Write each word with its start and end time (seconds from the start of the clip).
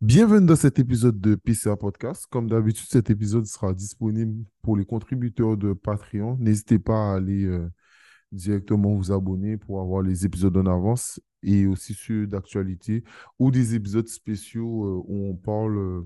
Bienvenue 0.00 0.46
dans 0.46 0.56
cet 0.56 0.78
épisode 0.78 1.20
de 1.20 1.34
PCA 1.34 1.76
Podcast. 1.76 2.26
Comme 2.30 2.48
d'habitude, 2.48 2.88
cet 2.90 3.08
épisode 3.08 3.46
sera 3.46 3.72
disponible 3.72 4.44
pour 4.62 4.76
les 4.76 4.84
contributeurs 4.84 5.56
de 5.56 5.72
Patreon. 5.72 6.36
N'hésitez 6.38 6.78
pas 6.78 7.12
à 7.12 7.16
aller 7.16 7.44
euh, 7.44 7.66
directement 8.32 8.94
vous 8.94 9.12
abonner 9.12 9.56
pour 9.56 9.80
avoir 9.80 10.02
les 10.02 10.26
épisodes 10.26 10.56
en 10.56 10.66
avance 10.66 11.20
et 11.42 11.66
aussi 11.66 11.94
ceux 11.94 12.26
d'actualité 12.26 13.04
ou 13.38 13.50
des 13.50 13.74
épisodes 13.74 14.08
spéciaux 14.08 14.84
euh, 14.84 15.02
où 15.06 15.30
on 15.30 15.36
parle 15.36 15.78
euh, 15.78 16.02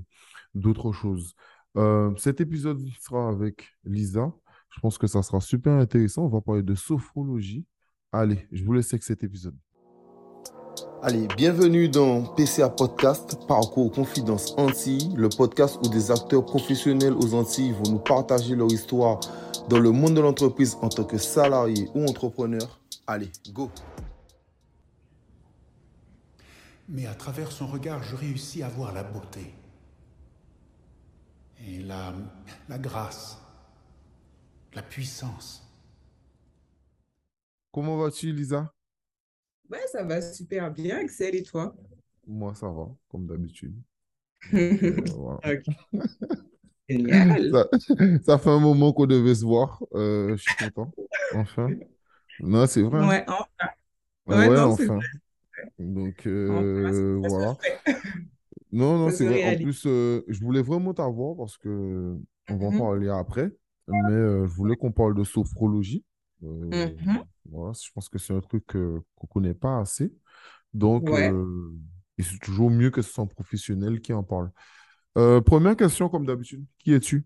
d'autres 0.55 0.93
choses. 0.93 1.35
cet 2.17 2.41
épisode 2.41 2.81
sera 3.01 3.29
avec 3.29 3.69
Lisa. 3.85 4.33
Je 4.71 4.81
pense 4.81 4.99
que 4.99 5.07
ça 5.09 5.23
sera 5.23 5.41
super 5.41 5.73
intéressant. 5.75 6.25
On 6.25 6.29
va 6.29 6.41
parler 6.41 6.63
de 6.63 6.75
sophrologie. 6.75 7.67
Allez, 8.13 8.47
je 8.53 8.65
vous 8.65 8.73
laisse 8.73 8.93
avec 8.93 9.03
cet 9.03 9.25
épisode. 9.25 9.57
Allez, 11.07 11.29
bienvenue 11.37 11.87
dans 11.87 12.23
PCA 12.23 12.71
Podcast, 12.71 13.39
Parcours 13.47 13.93
Confidence 13.93 14.55
Antilles, 14.57 15.13
le 15.15 15.29
podcast 15.29 15.79
où 15.85 15.89
des 15.91 16.11
acteurs 16.11 16.47
professionnels 16.47 17.13
aux 17.13 17.35
Antilles 17.35 17.73
vont 17.73 17.93
nous 17.93 17.99
partager 17.99 18.57
leur 18.57 18.73
histoire 18.73 19.21
dans 19.69 19.79
le 19.79 19.91
monde 19.91 20.15
de 20.15 20.23
l'entreprise 20.23 20.79
en 20.81 20.89
tant 20.89 21.05
que 21.05 21.19
salarié 21.19 21.91
ou 21.95 22.07
entrepreneur. 22.07 22.81
Allez, 23.07 23.31
go 23.51 23.71
Mais 26.89 27.05
à 27.05 27.13
travers 27.13 27.53
son 27.53 27.67
regard, 27.67 28.03
je 28.03 28.17
réussis 28.17 28.63
à 28.63 28.71
voir 28.71 28.95
la 28.95 29.05
beauté 29.05 29.53
et 31.69 31.81
la, 31.81 32.15
la 32.71 32.79
grâce, 32.79 33.37
la 34.73 34.81
puissance. 34.81 35.71
Comment 37.73 37.99
vas-tu, 37.99 38.33
Lisa? 38.33 38.73
Ouais, 39.75 39.87
ça 39.93 40.03
va 40.05 40.23
super 40.23 40.71
bien, 40.73 41.01
Excel, 41.01 41.35
et 41.35 41.43
toi? 41.43 41.75
Moi, 42.27 42.55
ça 42.55 42.69
va, 42.69 42.95
comme 43.09 43.27
d'habitude. 43.27 43.75
Euh, 45.45 45.57
génial. 46.89 47.53
Ça, 47.53 47.67
ça 48.27 48.39
fait 48.39 48.51
un 48.51 48.59
moment 48.61 48.93
qu'on 48.93 49.07
devait 49.07 49.35
se 49.35 49.45
voir. 49.45 49.83
Euh, 49.95 50.37
je 50.37 50.43
suis 50.43 50.55
content. 50.55 50.95
Enfin. 51.31 51.75
Non, 52.41 52.67
c'est 52.67 52.83
vrai. 52.83 53.01
hein. 53.01 53.09
Ouais, 53.09 53.25
enfin. 53.29 53.71
Ouais, 54.27 54.37
Ouais, 54.37 54.57
non, 54.59 54.71
c'est 54.71 54.89
enfin. 54.89 55.07
Donc, 55.79 56.27
euh, 56.27 57.17
voilà. 57.21 57.59
Non, 58.73 58.99
non, 58.99 59.11
c'est 59.11 59.25
vrai. 59.25 59.39
En 59.43 59.55
plus, 59.55 59.85
euh, 59.87 60.23
je 60.29 60.41
voulais 60.41 60.63
vraiment 60.63 60.95
t'avoir 60.95 61.37
parce 61.37 61.57
que 61.57 62.19
on 62.49 62.57
va 62.57 62.67
en 62.67 62.73
Mhm, 62.73 62.77
parler 62.77 63.09
après. 63.09 63.51
Mais 63.89 64.13
je 64.47 64.53
voulais 64.55 64.77
qu'on 64.77 64.93
parle 64.93 65.15
de 65.15 65.25
sophrologie. 65.25 66.05
Euh, 66.45 66.91
mhm. 67.01 67.25
voilà, 67.51 67.73
je 67.73 67.91
pense 67.93 68.09
que 68.09 68.19
c'est 68.19 68.33
un 68.35 68.41
truc 68.41 68.77
euh, 68.77 69.01
qu'on 69.17 69.27
connaît 69.27 69.55
pas 69.55 69.81
assez. 69.81 70.13
Donc, 70.73 71.09
Ouais. 71.11 71.31
euh, 71.31 71.73
et 72.19 72.23
c'est 72.23 72.39
toujours 72.39 72.71
mieux 72.71 72.91
que 72.91 73.03
ce 73.03 73.11
soit 73.11 73.25
un 73.25 73.29
professionnel 73.29 74.01
qui 74.01 74.13
en 74.13 74.23
parle. 74.23 74.51
Première 75.15 75.77
question, 75.77 76.09
comme 76.09 76.27
d'habitude. 76.27 76.65
Qui 76.79 76.93
es-tu? 76.93 77.25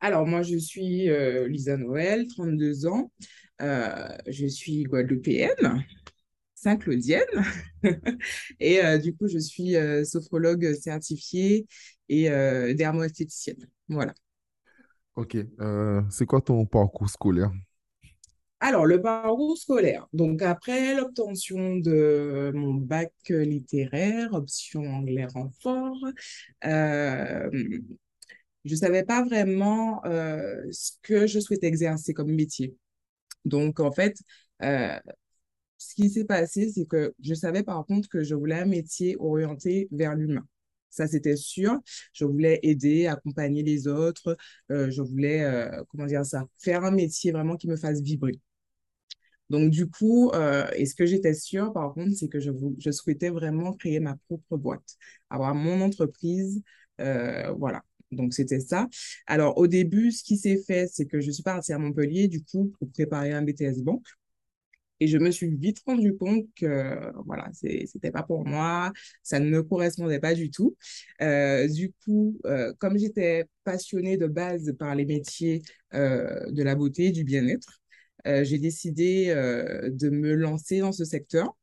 Alors, 0.00 0.26
moi, 0.26 0.42
je 0.42 0.56
suis 0.56 1.10
euh, 1.10 1.46
Lisa 1.46 1.76
Noël, 1.76 2.26
32 2.26 2.86
ans. 2.86 3.12
Euh, 3.60 4.08
je 4.26 4.46
suis 4.46 4.84
guadeloupéenne, 4.84 5.84
Saint-Claudienne. 6.54 7.26
Et 8.60 8.82
euh, 8.84 8.98
du 8.98 9.14
coup, 9.14 9.28
je 9.28 9.38
suis 9.38 9.74
sophrologue 10.04 10.74
certifiée 10.74 11.66
et 12.08 12.28
dermoesthéticienne. 12.74 13.68
Voilà. 13.88 14.14
Ok. 15.20 15.36
Euh, 15.60 16.00
c'est 16.08 16.24
quoi 16.24 16.40
ton 16.40 16.64
parcours 16.64 17.10
scolaire? 17.10 17.52
Alors, 18.58 18.86
le 18.86 19.02
parcours 19.02 19.58
scolaire. 19.58 20.08
Donc, 20.14 20.40
après 20.40 20.94
l'obtention 20.94 21.76
de 21.76 22.52
mon 22.54 22.72
bac 22.72 23.12
littéraire, 23.28 24.32
option 24.32 24.82
anglais 24.82 25.26
renfort, 25.26 25.98
euh, 26.64 27.50
je 28.64 28.70
ne 28.70 28.76
savais 28.76 29.04
pas 29.04 29.22
vraiment 29.22 30.02
euh, 30.06 30.62
ce 30.70 30.92
que 31.02 31.26
je 31.26 31.38
souhaitais 31.38 31.66
exercer 31.66 32.14
comme 32.14 32.32
métier. 32.32 32.74
Donc, 33.44 33.78
en 33.78 33.92
fait, 33.92 34.16
ce 34.62 35.94
qui 35.94 36.08
s'est 36.08 36.24
passé, 36.24 36.70
c'est 36.70 36.86
que 36.86 37.12
je 37.22 37.34
savais 37.34 37.62
par 37.62 37.84
contre 37.84 38.08
que 38.08 38.22
je 38.22 38.34
voulais 38.34 38.60
un 38.60 38.64
métier 38.64 39.16
orienté 39.18 39.86
vers 39.92 40.14
l'humain. 40.14 40.46
Ça, 40.90 41.06
c'était 41.06 41.36
sûr. 41.36 41.78
Je 42.12 42.24
voulais 42.24 42.58
aider, 42.62 43.06
accompagner 43.06 43.62
les 43.62 43.86
autres. 43.88 44.36
Euh, 44.70 44.90
je 44.90 45.02
voulais, 45.02 45.42
euh, 45.42 45.82
comment 45.88 46.06
dire 46.06 46.24
ça, 46.24 46.44
faire 46.58 46.84
un 46.84 46.90
métier 46.90 47.32
vraiment 47.32 47.56
qui 47.56 47.68
me 47.68 47.76
fasse 47.76 48.00
vibrer. 48.00 48.40
Donc, 49.50 49.70
du 49.70 49.88
coup, 49.90 50.30
euh, 50.34 50.66
et 50.76 50.86
ce 50.86 50.94
que 50.94 51.06
j'étais 51.06 51.34
sûre, 51.34 51.72
par 51.72 51.92
contre, 51.94 52.14
c'est 52.16 52.28
que 52.28 52.38
je, 52.40 52.52
je 52.78 52.90
souhaitais 52.92 53.30
vraiment 53.30 53.72
créer 53.72 53.98
ma 54.00 54.16
propre 54.28 54.56
boîte, 54.56 54.96
avoir 55.28 55.54
mon 55.54 55.80
entreprise. 55.80 56.62
voilà. 56.98 57.82
Donc, 58.12 58.34
c'était 58.34 58.60
ça. 58.60 58.88
Alors, 59.26 59.56
au 59.58 59.66
début, 59.68 60.10
ce 60.12 60.24
qui 60.24 60.36
s'est 60.36 60.60
fait, 60.66 60.88
c'est 60.92 61.06
que 61.06 61.20
je 61.20 61.30
suis 61.30 61.42
partie 61.44 61.72
à 61.72 61.78
Montpellier, 61.78 62.26
du 62.28 62.42
coup, 62.44 62.72
pour 62.78 62.90
préparer 62.90 63.32
un 63.32 63.42
BTS 63.42 63.82
Banque. 63.82 64.06
Et 65.00 65.06
je 65.06 65.16
me 65.16 65.30
suis 65.30 65.48
vite 65.48 65.80
rendu 65.86 66.14
compte 66.14 66.46
que, 66.54 67.10
voilà, 67.24 67.48
c'était 67.52 68.10
pas 68.10 68.22
pour 68.22 68.46
moi, 68.46 68.92
ça 69.22 69.40
ne 69.40 69.48
me 69.48 69.62
correspondait 69.62 70.20
pas 70.20 70.34
du 70.34 70.50
tout. 70.50 70.76
Euh, 71.22 71.66
du 71.68 71.92
coup, 72.04 72.38
euh, 72.44 72.72
comme 72.78 72.98
j'étais 72.98 73.46
passionnée 73.64 74.18
de 74.18 74.26
base 74.26 74.74
par 74.78 74.94
les 74.94 75.06
métiers 75.06 75.62
euh, 75.94 76.50
de 76.50 76.62
la 76.62 76.74
beauté, 76.74 77.10
du 77.12 77.24
bien-être, 77.24 77.80
j'ai 78.26 78.58
décidé 78.58 79.28
de 79.28 80.10
me 80.10 80.34
lancer 80.34 80.80
dans 80.80 80.92
ce 80.92 81.06
secteur, 81.06 81.56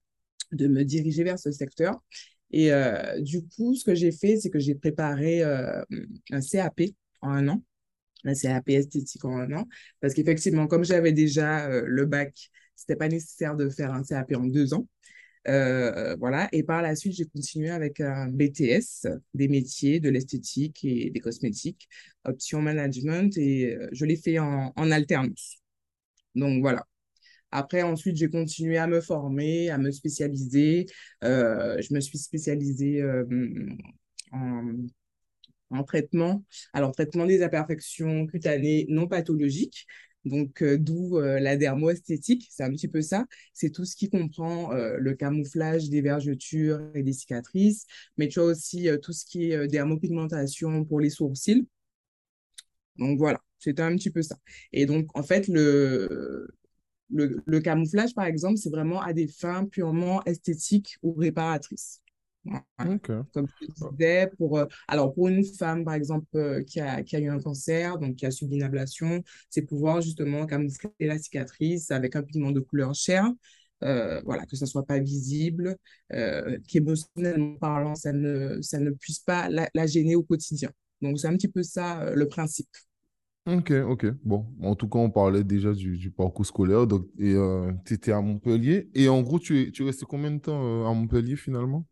de 0.51 0.67
me 0.67 0.83
diriger 0.83 1.23
vers 1.23 1.37
ce 1.37 1.51
secteur. 1.51 2.01
Et 2.49 2.71
du 3.19 3.45
coup, 3.45 3.75
ce 3.75 3.83
que 3.83 3.93
j'ai 3.93 4.11
fait, 4.11 4.37
c'est 4.37 4.49
que 4.49 4.57
j'ai 4.57 4.73
préparé 4.73 5.43
un 5.43 6.41
CAP 6.41 6.81
en 7.21 7.29
un 7.29 7.47
an, 7.49 7.63
un 8.23 8.33
CAP 8.33 8.69
esthétique 8.69 9.23
en 9.23 9.37
un 9.37 9.53
an, 9.53 9.67
parce 9.99 10.15
qu'effectivement, 10.15 10.65
comme 10.65 10.83
j'avais 10.83 11.11
déjà 11.11 11.69
le 11.69 12.05
bac, 12.07 12.49
c'était 12.77 12.95
pas 12.95 13.09
nécessaire 13.09 13.57
de 13.57 13.69
faire 13.69 13.93
un 13.93 14.03
CAP 14.03 14.33
en 14.35 14.45
deux 14.45 14.73
ans. 14.73 14.87
Euh, 15.47 16.15
voilà. 16.19 16.49
Et 16.51 16.63
par 16.63 16.81
la 16.81 16.95
suite, 16.95 17.13
j'ai 17.15 17.25
continué 17.25 17.69
avec 17.69 18.01
un 18.01 18.27
BTS 18.29 19.07
des 19.33 19.47
métiers, 19.47 19.99
de 19.99 20.09
l'esthétique 20.09 20.83
et 20.85 21.09
des 21.09 21.19
cosmétiques, 21.19 21.87
option 22.25 22.61
management, 22.61 23.37
et 23.37 23.75
euh, 23.75 23.89
je 23.93 24.05
l'ai 24.05 24.17
fait 24.17 24.39
en, 24.39 24.73
en 24.75 24.91
alternance. 24.91 25.57
Donc 26.35 26.61
voilà. 26.61 26.85
Après, 27.51 27.83
ensuite, 27.83 28.17
j'ai 28.17 28.29
continué 28.29 28.77
à 28.77 28.87
me 28.87 29.01
former, 29.01 29.69
à 29.71 29.77
me 29.77 29.91
spécialiser. 29.91 30.87
Euh, 31.23 31.81
je 31.81 31.93
me 31.93 32.01
suis 32.01 32.17
spécialisée 32.17 33.03
en, 34.31 34.87
en 35.69 35.83
traitement. 35.83 36.43
Alors, 36.73 36.91
traitement 36.93 37.25
des 37.25 37.43
imperfections 37.43 38.25
cutanées 38.27 38.85
non 38.89 39.07
pathologiques. 39.07 39.85
Donc, 40.27 40.61
euh, 40.61 40.77
d'où 40.77 41.17
euh, 41.17 41.39
la 41.39 41.57
dermoesthétique, 41.57 42.47
c'est 42.51 42.63
un 42.63 42.71
petit 42.71 42.87
peu 42.87 43.01
ça. 43.01 43.25
C'est 43.53 43.69
tout 43.71 43.85
ce 43.85 43.95
qui 43.95 44.09
comprend 44.09 44.73
euh, 44.73 44.97
le 44.99 45.13
camouflage 45.15 45.89
des 45.89 46.01
vergetures 46.01 46.81
et 46.95 47.03
des 47.03 47.13
cicatrices, 47.13 47.85
mais 48.17 48.27
tu 48.27 48.39
as 48.39 48.43
aussi 48.43 48.89
euh, 48.89 48.97
tout 48.97 49.13
ce 49.13 49.25
qui 49.25 49.51
est 49.51 49.67
dermopigmentation 49.67 50.85
pour 50.85 50.99
les 50.99 51.09
sourcils. 51.09 51.67
Donc, 52.97 53.17
voilà, 53.19 53.41
c'était 53.59 53.81
un 53.83 53.95
petit 53.95 54.09
peu 54.11 54.21
ça. 54.21 54.37
Et 54.73 54.85
donc, 54.85 55.15
en 55.15 55.23
fait, 55.23 55.47
le, 57.09 57.41
le 57.45 57.59
camouflage, 57.59 58.13
par 58.15 58.25
exemple, 58.25 58.57
c'est 58.57 58.69
vraiment 58.69 59.01
à 59.01 59.13
des 59.13 59.27
fins 59.27 59.65
purement 59.65 60.23
esthétiques 60.25 60.97
ou 61.03 61.13
réparatrices. 61.13 62.01
Ok. 62.83 63.09
Comme 63.33 63.47
je 63.61 63.67
te 63.67 63.71
disais, 63.97 64.31
pour, 64.37 64.57
euh, 64.57 64.65
alors 64.87 65.13
pour 65.13 65.27
une 65.27 65.43
femme, 65.45 65.85
par 65.85 65.93
exemple, 65.93 66.25
euh, 66.35 66.63
qui 66.63 66.79
a, 66.79 67.03
qui 67.03 67.15
a 67.15 67.19
eu 67.19 67.29
un 67.29 67.39
cancer, 67.39 67.97
donc 67.99 68.15
qui 68.15 68.25
a 68.25 68.31
subi 68.31 68.55
une 68.55 68.63
ablation, 68.63 69.21
c'est 69.49 69.61
pouvoir 69.63 70.01
justement 70.01 70.45
camoufler 70.45 70.91
la 71.01 71.17
cicatrice 71.19 71.91
avec 71.91 72.15
un 72.15 72.23
pigment 72.23 72.51
de 72.51 72.59
couleur 72.59 72.95
chair, 72.95 73.25
euh, 73.83 74.21
voilà, 74.25 74.45
que 74.45 74.55
ça 74.55 74.65
soit 74.65 74.85
pas 74.85 74.99
visible, 74.99 75.75
qu'émotionnellement 76.67 77.57
parlant, 77.57 77.95
ça 77.95 78.11
ne, 78.13 78.59
ça 78.61 78.79
ne 78.79 78.91
puisse 78.91 79.19
pas 79.19 79.49
la, 79.49 79.69
la 79.75 79.85
gêner 79.87 80.15
au 80.15 80.23
quotidien. 80.23 80.71
Donc, 81.01 81.19
c'est 81.19 81.27
un 81.27 81.33
petit 81.37 81.47
peu 81.49 81.61
ça, 81.63 82.11
le 82.15 82.27
principe. 82.27 82.69
Ok, 83.45 83.71
ok. 83.71 84.05
Bon, 84.25 84.45
en 84.61 84.75
tout 84.75 84.89
cas, 84.89 84.99
on 84.99 85.09
parlait 85.09 85.43
déjà 85.43 85.71
du, 85.73 85.97
du 85.97 86.11
parcours 86.11 86.45
scolaire. 86.45 86.85
Donc, 86.85 87.07
tu 87.85 87.93
étais 87.93 88.11
à 88.11 88.19
Montpellier. 88.21 88.89
Et 88.93 89.07
en 89.07 89.21
gros, 89.21 89.39
tu 89.39 89.61
es, 89.61 89.71
tu 89.71 89.83
es 89.83 89.85
resté 89.85 90.05
combien 90.05 90.31
de 90.31 90.39
temps 90.39 90.85
à 90.89 90.93
Montpellier 90.93 91.37
finalement? 91.37 91.85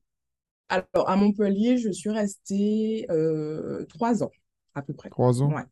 Alors, 0.69 1.09
à 1.09 1.15
Montpellier, 1.15 1.77
je 1.77 1.91
suis 1.91 2.09
restée 2.09 3.05
euh, 3.11 3.85
trois 3.85 4.23
ans, 4.23 4.31
à 4.73 4.81
peu 4.81 4.93
près. 4.93 5.09
Trois 5.09 5.41
ans? 5.43 5.55
Ouais. 5.55 5.63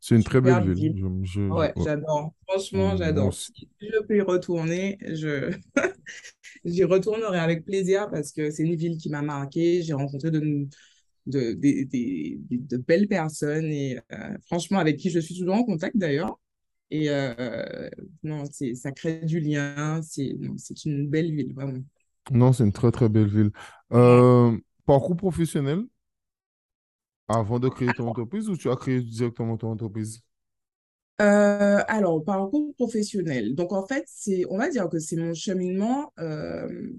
C'est 0.00 0.16
une 0.16 0.24
très 0.24 0.40
belle 0.40 0.60
ville. 0.72 0.94
ville. 0.94 0.96
Je, 0.96 1.24
je- 1.24 1.24
je- 1.54 1.54
Ouais, 1.54 1.74
j'adore. 1.76 2.34
Franchement, 2.48 2.96
j'adore. 2.96 3.34
Si 3.34 3.68
je 3.80 4.00
peux 4.06 4.16
y 4.16 4.20
retourner, 4.22 4.98
je 5.02 5.50
j'y 6.64 6.84
retournerai 6.84 7.38
avec 7.38 7.64
plaisir 7.64 8.10
parce 8.10 8.32
que 8.32 8.50
c'est 8.50 8.62
une 8.64 8.76
ville 8.76 8.96
qui 8.98 9.10
m'a 9.10 9.22
marquée. 9.22 9.82
J'ai 9.82 9.92
rencontré 9.94 10.30
de, 10.30 10.40
de, 11.26 11.52
des- 11.54 12.40
de 12.50 12.76
belles 12.78 13.08
personnes 13.08 13.66
et 13.66 13.98
euh, 14.12 14.38
franchement, 14.46 14.78
avec 14.80 14.98
qui 14.98 15.10
je 15.10 15.20
suis 15.20 15.36
toujours 15.38 15.56
en 15.56 15.64
contact 15.64 15.96
d'ailleurs. 15.96 16.38
Et 16.90 17.10
euh, 17.10 17.90
non, 18.24 18.44
c'est, 18.52 18.74
ça 18.76 18.92
crée 18.92 19.20
du 19.26 19.40
lien. 19.40 20.00
C'est, 20.02 20.34
non, 20.40 20.56
c'est 20.58 20.84
une 20.86 21.08
belle 21.08 21.34
ville, 21.34 21.54
vraiment. 21.54 21.82
Non, 22.30 22.52
c'est 22.52 22.64
une 22.64 22.72
très 22.72 22.92
très 22.92 23.08
belle 23.08 23.28
ville. 23.28 23.50
Euh, 23.92 24.56
parcours 24.86 25.16
professionnel? 25.16 25.82
Avant 27.28 27.58
de 27.58 27.68
créer 27.68 27.92
ton 27.96 28.08
entreprise 28.08 28.48
ou 28.48 28.56
tu 28.56 28.70
as 28.70 28.76
créé 28.76 29.00
directement 29.00 29.56
ton 29.56 29.70
entreprise? 29.70 30.22
Euh, 31.20 31.80
alors, 31.88 32.24
parcours 32.24 32.74
professionnel. 32.74 33.54
Donc, 33.54 33.72
en 33.72 33.86
fait, 33.86 34.04
c'est, 34.06 34.44
on 34.50 34.58
va 34.58 34.68
dire 34.68 34.88
que 34.88 34.98
c'est 34.98 35.16
mon 35.16 35.34
cheminement, 35.34 36.12
euh, 36.18 36.90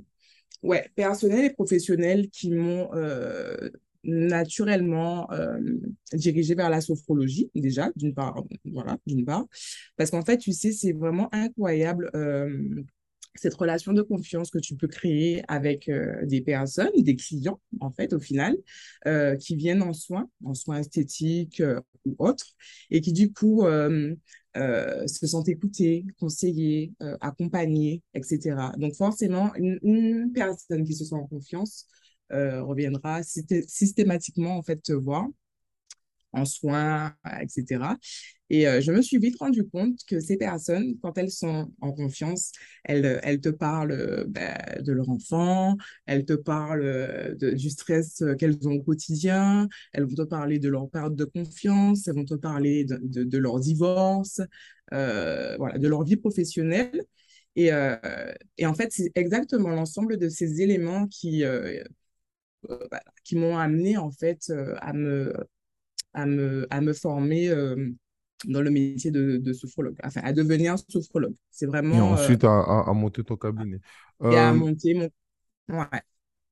ouais, 0.61 0.89
personnel 0.95 1.45
et 1.45 1.49
professionnel 1.49 2.29
qui 2.29 2.51
m'ont 2.51 2.89
euh, 2.93 3.69
naturellement 4.03 5.29
dirigé 6.13 6.55
vers 6.55 6.69
la 6.69 6.81
sophrologie, 6.81 7.49
déjà, 7.55 7.89
d'une 7.95 8.13
part, 8.13 8.43
voilà, 8.65 8.97
d'une 9.05 9.25
part. 9.25 9.45
Parce 9.97 10.09
qu'en 10.11 10.23
fait, 10.23 10.37
tu 10.37 10.51
sais, 10.51 10.71
c'est 10.71 10.93
vraiment 10.93 11.29
incroyable. 11.33 12.09
Cette 13.35 13.53
relation 13.55 13.93
de 13.93 14.01
confiance 14.01 14.49
que 14.51 14.59
tu 14.59 14.75
peux 14.75 14.87
créer 14.87 15.43
avec 15.47 15.89
euh, 15.89 16.25
des 16.25 16.41
personnes, 16.41 16.91
des 16.97 17.15
clients, 17.15 17.59
en 17.79 17.91
fait, 17.91 18.13
au 18.13 18.19
final, 18.19 18.55
euh, 19.07 19.35
qui 19.35 19.55
viennent 19.55 19.81
en 19.81 19.93
soins, 19.93 20.29
en 20.43 20.53
soins 20.53 20.79
esthétiques 20.79 21.61
euh, 21.61 21.79
ou 22.05 22.15
autres, 22.19 22.45
et 22.91 23.01
qui, 23.01 23.13
du 23.13 23.31
coup, 23.33 23.63
se 24.55 25.27
sentent 25.27 25.49
écoutés, 25.49 26.05
conseillés, 26.19 26.93
accompagnés, 27.21 28.03
etc. 28.13 28.71
Donc, 28.77 28.95
forcément, 28.95 29.53
une, 29.55 29.79
une 29.83 30.31
personne 30.33 30.83
qui 30.83 30.93
se 30.95 31.05
sent 31.05 31.15
en 31.15 31.27
confiance 31.27 31.87
reviendra 32.29 33.21
systé- 33.21 33.63
systématiquement, 33.67 34.57
en 34.57 34.63
fait, 34.63 34.81
te 34.81 34.93
voir 34.93 35.27
en 36.33 36.45
soins, 36.45 37.15
etc. 37.41 37.97
Et 38.49 38.67
euh, 38.67 38.81
je 38.81 38.91
me 38.91 39.01
suis 39.01 39.17
vite 39.17 39.37
rendu 39.39 39.63
compte 39.67 39.99
que 40.07 40.19
ces 40.19 40.37
personnes, 40.37 40.97
quand 41.01 41.17
elles 41.17 41.31
sont 41.31 41.71
en 41.81 41.91
confiance, 41.91 42.51
elles, 42.83 43.05
euh, 43.05 43.19
elles 43.23 43.41
te 43.41 43.49
parlent 43.49 43.91
euh, 43.93 44.25
ben, 44.27 44.55
de 44.81 44.91
leur 44.91 45.09
enfant, 45.09 45.75
elles 46.05 46.25
te 46.25 46.33
parlent 46.33 46.83
euh, 46.83 47.35
de- 47.35 47.51
du 47.51 47.69
stress 47.69 48.21
euh, 48.21 48.35
qu'elles 48.35 48.57
ont 48.67 48.73
au 48.73 48.83
quotidien, 48.83 49.67
elles 49.93 50.03
vont 50.03 50.15
te 50.15 50.21
parler 50.23 50.59
de 50.59 50.69
leur 50.69 50.89
perte 50.89 51.15
de 51.15 51.25
confiance, 51.25 52.07
elles 52.07 52.15
vont 52.15 52.25
te 52.25 52.35
parler 52.35 52.85
de, 52.85 53.23
de, 53.23 53.37
leur 53.37 53.59
divorce, 53.59 54.41
euh, 54.93 55.55
voilà, 55.57 55.77
de 55.77 55.87
leur 55.87 56.03
vie 56.03 56.17
professionnelle. 56.17 57.03
Et, 57.55 57.71
euh, 57.73 57.95
et 58.57 58.65
en 58.65 58.73
fait, 58.73 58.91
c'est 58.91 59.11
exactement 59.15 59.69
l'ensemble 59.69 60.17
de 60.17 60.29
ces 60.29 60.61
éléments 60.61 61.07
qui, 61.07 61.43
euh, 61.43 61.83
euh, 62.69 62.77
voilà, 62.89 63.03
qui 63.23 63.35
m'ont 63.35 63.57
amené 63.57 63.97
en 63.97 64.11
fait 64.11 64.49
euh, 64.49 64.75
à 64.81 64.93
me 64.93 65.33
à 66.13 66.25
me, 66.25 66.67
à 66.71 66.81
me 66.81 66.93
former 66.93 67.49
euh, 67.49 67.89
dans 68.45 68.61
le 68.61 68.71
métier 68.71 69.11
de, 69.11 69.37
de 69.37 69.53
sophrologue, 69.53 69.97
enfin 70.03 70.21
à 70.23 70.33
devenir 70.33 70.75
sophrologue. 70.89 71.35
C'est 71.51 71.65
Et 71.89 71.99
vraiment 71.99 72.17
euh, 72.19 72.31
ensuite 72.31 72.43
à, 72.43 72.49
à- 72.61 72.89
à 72.89 72.93
monter 72.93 73.23
ton 73.23 73.35
cabinet. 73.37 73.79
et 74.29 74.37
à 74.37 74.53
Euh, 74.53 74.53
monter 74.53 74.93
mon. 74.93 75.09
Ouais, 75.69 76.03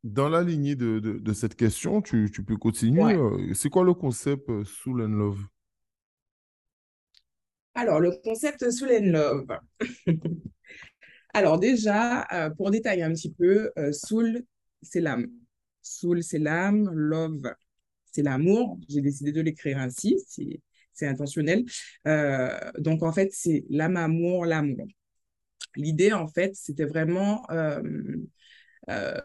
dans 0.04 0.30
la 0.30 0.44
lignée 0.44 0.76
de, 0.76 1.00
de- 1.00 1.18
de 1.18 1.34
cette 1.34 1.56
question, 1.56 2.02
tu, 2.04 2.30
tu 2.32 2.44
peux 2.44 2.56
continuer. 2.58 3.16
ouais. 3.16 3.22
C'est 3.56 3.70
quoi 3.72 3.84
le 3.84 3.94
concept 3.96 4.64
Soul 4.64 5.02
and 5.04 5.08
Love? 5.18 5.46
Alors, 7.76 8.00
le 8.00 8.12
concept 8.24 8.70
Soul 8.72 8.92
and 8.94 9.12
Love. 9.12 9.46
Alors, 11.34 11.60
déjà, 11.60 12.28
euh, 12.34 12.50
pour 12.50 12.72
détailler 12.72 13.04
un 13.04 13.14
petit 13.14 13.32
peu, 13.32 13.72
euh, 13.78 13.92
Soul, 13.94 14.44
c'est 14.82 15.02
l'âme. 15.02 15.28
Soul, 15.82 16.24
c'est 16.24 16.40
l'âme. 16.40 16.90
Love, 16.94 17.54
c'est 18.12 18.22
l'amour. 18.22 18.80
J'ai 18.90 19.02
décidé 19.02 19.32
de 19.32 19.42
l'écrire 19.42 19.80
ainsi. 19.80 20.18
C'est, 20.28 20.62
intentionnel. 21.08 21.66
Euh, 22.08 22.50
donc, 22.78 23.02
en 23.02 23.12
fait, 23.12 23.30
c'est 23.34 23.66
l'âme 23.72 23.98
amour, 23.98 24.46
l'amour. 24.46 24.86
L'idée, 25.76 26.14
en 26.14 26.28
fait, 26.28 26.54
c'était 26.56 26.86
vraiment 26.86 27.44
euh, 27.50 27.82
euh, 28.90 29.20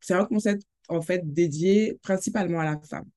c'est 0.00 0.14
un 0.14 0.24
concept 0.24 0.62
en 0.88 1.02
fait 1.02 1.22
dédié 1.24 1.98
principalement 2.02 2.60
à 2.60 2.64
la 2.64 2.80
femme. 2.88 3.08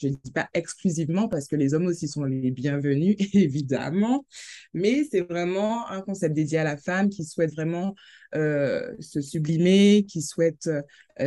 Je 0.00 0.08
ne 0.08 0.14
dis 0.22 0.30
pas 0.30 0.48
exclusivement 0.54 1.26
parce 1.26 1.48
que 1.48 1.56
les 1.56 1.74
hommes 1.74 1.86
aussi 1.86 2.06
sont 2.06 2.22
les 2.24 2.52
bienvenus, 2.52 3.16
évidemment, 3.32 4.24
mais 4.72 5.04
c'est 5.10 5.22
vraiment 5.22 5.88
un 5.88 6.02
concept 6.02 6.34
dédié 6.34 6.58
à 6.58 6.64
la 6.64 6.76
femme 6.76 7.08
qui 7.08 7.24
souhaite 7.24 7.54
vraiment 7.54 7.94
se 8.34 9.20
sublimer, 9.20 10.04
qui 10.06 10.22
souhaite 10.22 10.68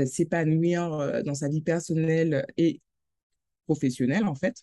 s'épanouir 0.06 1.24
dans 1.26 1.34
sa 1.34 1.50
vie 1.50 1.62
personnelle 1.62 2.46
et 2.56 2.80
professionnelle, 3.70 4.26
en 4.26 4.36
fait. 4.36 4.56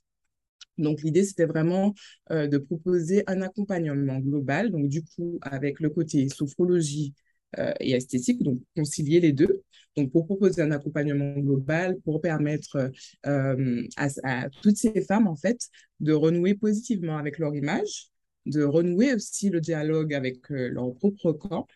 Donc, 0.79 1.03
l'idée, 1.03 1.25
c'était 1.25 1.47
vraiment 1.47 1.95
euh, 2.31 2.47
de 2.49 2.59
proposer 2.59 3.23
un 3.27 3.41
accompagnement 3.43 4.19
global, 4.19 4.71
donc 4.71 4.89
du 4.89 5.03
coup, 5.03 5.39
avec 5.43 5.81
le 5.81 5.91
côté 5.91 6.29
sophrologie 6.29 7.15
euh, 7.59 7.73
et 7.81 7.93
esthétique, 7.93 8.43
donc 8.43 8.61
concilier 8.77 9.21
les 9.21 9.33
deux. 9.33 9.63
Donc, 9.97 10.13
pour 10.13 10.27
proposer 10.27 10.61
un 10.63 10.73
accompagnement 10.73 11.39
global, 11.39 11.97
pour 12.05 12.21
permettre 12.21 12.91
euh, 13.27 13.83
à, 13.97 14.09
à 14.25 14.51
toutes 14.51 14.77
ces 14.77 15.01
femmes, 15.03 15.29
en 15.29 15.37
fait, 15.37 15.61
de 16.01 16.13
renouer 16.13 16.55
positivement 16.55 17.17
avec 17.17 17.39
leur 17.39 17.55
image, 17.55 18.09
de 18.45 18.63
renouer 18.63 19.15
aussi 19.15 19.49
le 19.49 19.61
dialogue 19.61 20.13
avec 20.13 20.39
leur 20.51 20.95
propre 20.95 21.33
corps, 21.33 21.67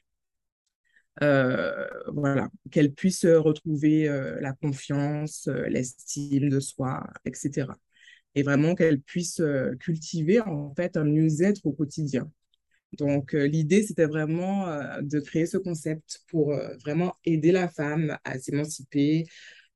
voilà, 1.20 2.48
qu'elles 2.70 2.92
puissent 2.92 3.24
retrouver 3.26 4.08
euh, 4.08 4.40
la 4.40 4.52
confiance, 4.52 5.48
euh, 5.48 5.68
l'estime 5.68 6.48
de 6.48 6.60
soi, 6.60 7.04
etc 7.24 7.66
et 8.34 8.42
vraiment 8.44 8.74
qu'elle 8.74 9.00
puisse 9.00 9.40
euh, 9.40 9.74
cultiver 9.80 10.40
en 10.40 10.74
fait 10.74 10.96
un 10.96 11.04
mieux-être 11.04 11.66
au 11.66 11.72
quotidien. 11.72 12.30
Donc 12.98 13.34
euh, 13.34 13.46
l'idée, 13.46 13.82
c'était 13.84 14.06
vraiment 14.06 14.68
euh, 14.68 15.00
de 15.02 15.20
créer 15.20 15.46
ce 15.46 15.58
concept 15.58 16.22
pour 16.28 16.52
euh, 16.52 16.76
vraiment 16.84 17.14
aider 17.24 17.52
la 17.52 17.68
femme 17.68 18.18
à 18.24 18.38
s'émanciper, 18.38 19.26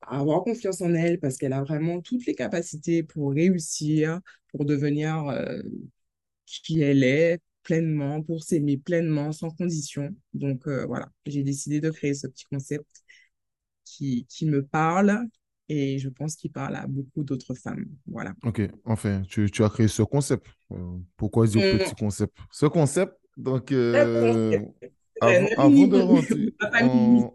à 0.02 0.20
avoir 0.20 0.43
confiance 0.44 0.82
en 0.82 0.94
elle 0.94 1.20
parce 1.20 1.37
qu'elle 1.38 1.52
a 1.55 1.62
vraiment 1.62 2.00
toutes 2.02 2.26
les 2.26 2.35
capacités 2.35 3.02
pour 3.05 3.32
réussir, 3.32 4.20
pour 4.50 4.64
devenir 4.64 5.26
euh, 5.29 5.62
qui 6.47 6.81
elle 6.82 7.05
est 7.05 7.40
pleinement, 7.64 8.22
pour 8.22 8.44
s'aimer 8.44 8.76
pleinement, 8.76 9.32
sans 9.32 9.50
condition. 9.50 10.14
Donc 10.34 10.66
euh, 10.69 10.87
voilà, 10.87 11.11
j'ai 11.26 11.43
décidé 11.43 11.81
de 11.81 11.90
créer 11.90 12.14
ce 12.14 12.26
petit 12.28 12.44
concept 12.44 12.87
qui, 13.84 14.26
qui 14.28 14.46
me 14.46 14.64
parle 14.64 15.20
et 15.69 15.99
je 15.99 16.08
pense 16.08 16.37
qu'il 16.37 16.52
parle 16.52 16.76
à 16.76 16.87
beaucoup 16.87 17.25
d'autres 17.25 17.55
femmes. 17.55 17.87
Voilà. 18.06 18.34
Ok, 18.44 18.61
enfin, 18.84 19.22
tu, 19.28 19.50
tu 19.50 19.64
as 19.64 19.70
créé 19.70 19.88
ce 19.88 20.02
concept. 20.02 20.46
Euh, 20.72 20.76
pourquoi 21.16 21.46
dire 21.46 21.62
petit 21.66 21.94
Hum, 21.94 22.05
concept? 22.05 22.37
Ce 22.50 22.66
concept, 22.66 23.14
donc, 23.37 23.72
euh, 23.72 24.61
avant, 25.20 25.87
de 25.87 25.96
rentrer 25.96 26.55
en... 26.81 27.34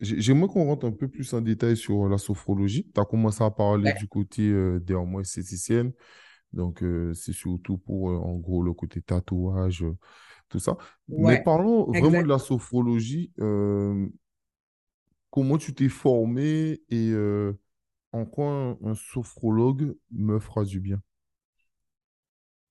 J'aimerais 0.00 0.48
qu'on 0.48 0.64
rentre 0.64 0.86
un 0.86 0.92
peu 0.92 1.08
plus 1.08 1.32
en 1.34 1.40
détail 1.40 1.76
sur 1.76 2.08
la 2.08 2.18
sophrologie. 2.18 2.86
Tu 2.94 3.00
as 3.00 3.04
commencé 3.04 3.42
à 3.44 3.50
parler 3.50 3.90
Ouais, 3.90 3.98
du 3.98 4.08
côté 4.08 4.42
euh, 4.48 4.80
des 4.80 4.94
hormones 4.94 5.22
esthéticiennes. 5.22 5.92
Donc, 6.52 6.82
euh, 6.82 7.14
c'est 7.14 7.32
surtout 7.32 7.78
pour, 7.78 8.10
euh, 8.10 8.16
en 8.18 8.34
gros, 8.36 8.62
le 8.62 8.72
côté 8.72 9.02
tatouage, 9.02 9.82
euh, 9.84 9.96
tout 10.48 10.58
ça. 10.58 10.76
Mais 11.16 11.36
parlons 11.38 11.92
vraiment 11.92 12.22
de 12.22 12.28
la 12.28 12.38
sophrologie. 12.38 13.32
comment 15.30 15.58
tu 15.58 15.74
t'es 15.74 15.88
formé 15.88 16.80
et 16.90 17.12
en 18.12 18.24
quoi 18.26 18.46
un, 18.50 18.78
un 18.84 18.94
sophrologue 18.94 19.96
me 20.12 20.38
fera 20.38 20.64
du 20.64 20.80
bien? 20.80 21.02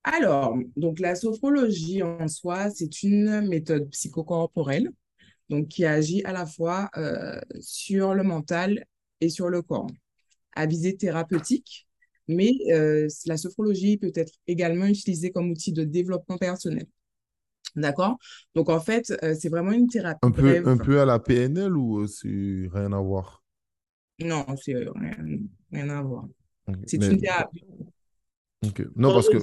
Alors, 0.04 0.56
donc 0.76 0.98
la 0.98 1.14
sophrologie 1.14 2.02
en 2.02 2.26
soi, 2.28 2.70
c'est 2.70 3.02
une 3.02 3.46
méthode 3.48 3.88
psychocorporelle 3.90 4.90
donc 5.50 5.68
qui 5.68 5.84
agit 5.86 6.22
à 6.24 6.32
la 6.32 6.46
fois 6.46 6.90
sur 7.60 8.14
le 8.14 8.22
mental 8.24 8.84
et 9.20 9.28
sur 9.30 9.50
le 9.50 9.62
corps, 9.62 9.88
à 10.54 10.66
visée 10.66 10.96
thérapeutique, 10.96 11.88
mais 12.30 12.52
euh, 12.72 13.08
la 13.26 13.36
sophrologie 13.36 13.96
peut 13.98 14.12
être 14.14 14.32
également 14.46 14.86
utilisée 14.86 15.32
comme 15.32 15.50
outil 15.50 15.72
de 15.72 15.84
développement 15.84 16.38
personnel. 16.38 16.86
D'accord? 17.76 18.18
Donc 18.54 18.68
en 18.70 18.80
fait, 18.80 19.12
euh, 19.22 19.34
c'est 19.38 19.48
vraiment 19.50 19.72
une 19.72 19.88
thérapie 19.88 20.20
Un 20.22 20.30
peu, 20.30 20.62
un 20.64 20.78
peu 20.78 20.98
à 21.00 21.04
la 21.04 21.18
PNL 21.18 21.76
ou 21.76 22.00
euh, 22.00 22.06
c'est 22.06 22.70
rien 22.72 22.92
à 22.94 23.00
voir? 23.00 23.42
Non, 24.20 24.44
c'est 24.62 24.74
rien, 24.74 25.16
rien 25.72 25.88
à 25.90 26.02
voir. 26.02 26.26
C'est 26.86 26.96
Mais, 26.98 27.10
une 27.10 27.18
thérapie. 27.20 27.64
Non, 28.96 29.12
parce 29.12 29.28
que, 29.28 29.38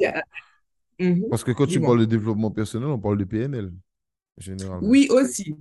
mhm, 0.99 1.23
parce 1.29 1.43
que 1.43 1.51
quand 1.51 1.67
tu 1.67 1.81
parles 1.81 1.99
de 2.01 2.05
développement 2.05 2.51
personnel, 2.51 2.89
on 2.89 2.99
parle 2.99 3.17
de 3.17 3.25
PNL, 3.25 3.73
généralement. 4.37 4.87
Oui, 4.89 5.07
aussi, 5.09 5.55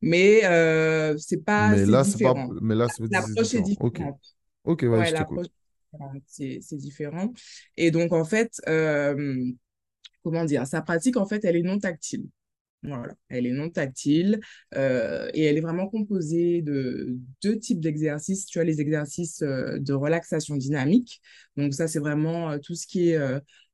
mais 0.00 0.44
euh, 0.44 1.16
c'est 1.18 1.44
pas, 1.44 1.72
Mais 1.72 1.86
là, 1.86 2.04
c'est 2.04 2.20
pas, 2.20 2.34
mais 2.62 2.74
là, 2.74 2.88
c'est 2.88 3.02
c'est 3.08 3.10
L'approche 3.10 3.54
est. 3.54 3.62
Ok. 3.80 4.00
différente. 4.00 4.20
Ok, 4.64 4.82
ouais, 4.82 4.98
Ouais, 4.98 5.06
je 5.06 5.14
c'est 6.26 6.76
différent. 6.76 7.32
Et 7.76 7.90
donc, 7.90 8.12
en 8.12 8.24
fait, 8.24 8.60
euh, 8.68 9.44
comment 10.22 10.44
dire, 10.44 10.66
sa 10.66 10.82
pratique, 10.82 11.16
en 11.16 11.26
fait, 11.26 11.44
elle 11.44 11.56
est 11.56 11.62
non 11.62 11.78
tactile. 11.78 12.26
Voilà, 12.82 13.12
elle 13.28 13.46
est 13.46 13.52
non 13.52 13.68
tactile 13.68 14.40
euh, 14.74 15.30
et 15.34 15.44
elle 15.44 15.58
est 15.58 15.60
vraiment 15.60 15.86
composée 15.86 16.62
de 16.62 17.18
deux 17.42 17.58
types 17.58 17.80
d'exercices. 17.80 18.46
Tu 18.46 18.58
as 18.58 18.64
les 18.64 18.80
exercices 18.80 19.42
euh, 19.42 19.78
de 19.78 19.92
relaxation 19.92 20.56
dynamique. 20.56 21.20
Donc 21.58 21.74
ça, 21.74 21.88
c'est 21.88 21.98
vraiment 21.98 22.58
tout 22.58 22.74
ce 22.74 22.86
qui 22.86 23.10
est 23.10 23.18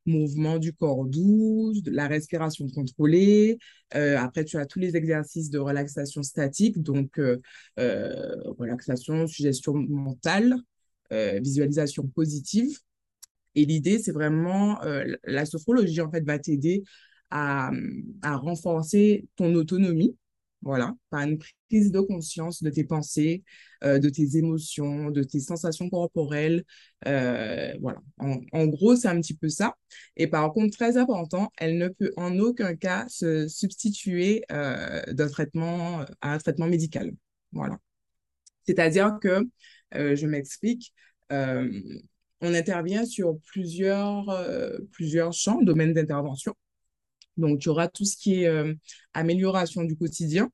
mouvement 0.06 0.58
du 0.58 0.72
corps 0.72 1.04
doux, 1.04 1.72
la 1.86 2.08
respiration 2.08 2.66
contrôlée. 2.68 3.58
Après, 3.92 4.44
tu 4.44 4.56
as 4.56 4.66
tous 4.66 4.80
les 4.80 4.96
exercices 4.96 5.50
de 5.50 5.60
relaxation 5.60 6.24
statique, 6.24 6.82
donc 6.82 7.20
relaxation, 7.76 9.28
suggestion 9.28 9.74
mentale, 9.74 10.56
visualisation 11.10 12.06
positive. 12.08 12.78
Et 13.54 13.64
l'idée, 13.64 13.98
c'est 13.98 14.12
vraiment, 14.12 14.78
la 15.24 15.46
sophrologie, 15.46 16.00
en 16.00 16.10
fait, 16.10 16.24
va 16.24 16.38
t'aider 16.38 16.82
à, 17.30 17.70
à 18.22 18.36
renforcer 18.36 19.28
ton 19.36 19.54
autonomie 19.54 20.16
voilà, 20.66 20.94
par 21.10 21.22
une 21.22 21.38
prise 21.68 21.92
de 21.92 22.00
conscience 22.00 22.62
de 22.62 22.70
tes 22.70 22.84
pensées, 22.84 23.44
euh, 23.84 23.98
de 23.98 24.08
tes 24.08 24.36
émotions, 24.36 25.10
de 25.10 25.22
tes 25.22 25.40
sensations 25.40 25.88
corporelles. 25.88 26.64
Euh, 27.06 27.72
voilà, 27.80 28.00
en, 28.18 28.66
gros, 28.66 28.96
c'est 28.96 29.08
un 29.08 29.20
petit 29.20 29.34
peu 29.34 29.48
ça. 29.48 29.76
Et 30.16 30.26
par 30.26 30.52
contre, 30.52 30.76
très 30.76 30.96
important, 30.96 31.52
elle 31.58 31.78
ne 31.78 31.88
peut 31.88 32.12
en 32.16 32.38
aucun 32.38 32.74
cas 32.74 33.06
se 33.08 33.46
substituer 33.48 34.44
euh, 34.50 35.02
d'un 35.12 35.28
traitement, 35.28 36.00
à 36.20 36.32
un 36.32 36.38
traitement 36.38 36.66
médical. 36.66 37.12
Voilà. 37.52 37.78
C'est-à-dire 38.66 39.18
que, 39.20 39.46
je 39.92 40.26
m'explique, 40.26 40.92
on 41.30 42.54
intervient 42.54 43.04
sur 43.06 43.38
plusieurs, 43.46 44.26
plusieurs 44.92 45.32
champs, 45.32 45.62
domaines 45.62 45.94
d'intervention. 45.94 46.54
Donc, 47.36 47.60
tu 47.60 47.68
auras 47.68 47.88
tout 47.88 48.04
ce 48.04 48.16
qui 48.16 48.42
est 48.42 48.48
euh, 48.48 48.74
amélioration 49.14 49.84
du 49.84 49.96
quotidien. 49.96 50.50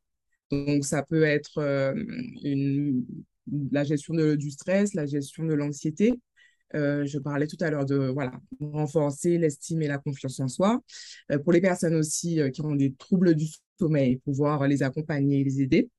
Donc, 0.51 0.85
ça 0.85 1.03
peut 1.03 1.23
être 1.23 1.59
euh, 1.59 1.95
la 3.71 3.85
gestion 3.85 4.15
de, 4.15 4.35
du 4.35 4.51
stress, 4.51 4.95
la 4.95 5.07
gestion 5.07 5.45
de 5.45 5.55
l'anxiété. 5.55 6.15
Euh, 6.75 7.05
je 7.05 7.19
parlais 7.19 7.47
tout 7.47 7.59
à 7.61 7.71
l'heure 7.71 7.85
de 7.85 7.97
voilà, 7.97 8.33
renforcer 8.61 9.39
l'estime 9.39 9.83
et 9.83 9.89
la 9.89 9.99
confiance 9.99 10.41
en 10.41 10.49
soi. 10.49 10.81
pour 11.45 11.53
les 11.53 11.61
personnes 11.61 11.95
aussi 11.95 12.41
qui 12.53 12.63
ont 12.63 12.75
des 12.75 12.95
troubles 12.95 13.35
du 13.35 13.47
sommeil, 13.79 14.17
pouvoir 14.17 14.67
les 14.67 14.83
accompagner 14.83 15.41
et 15.41 15.45
les 15.45 15.61
aider. 15.61 15.91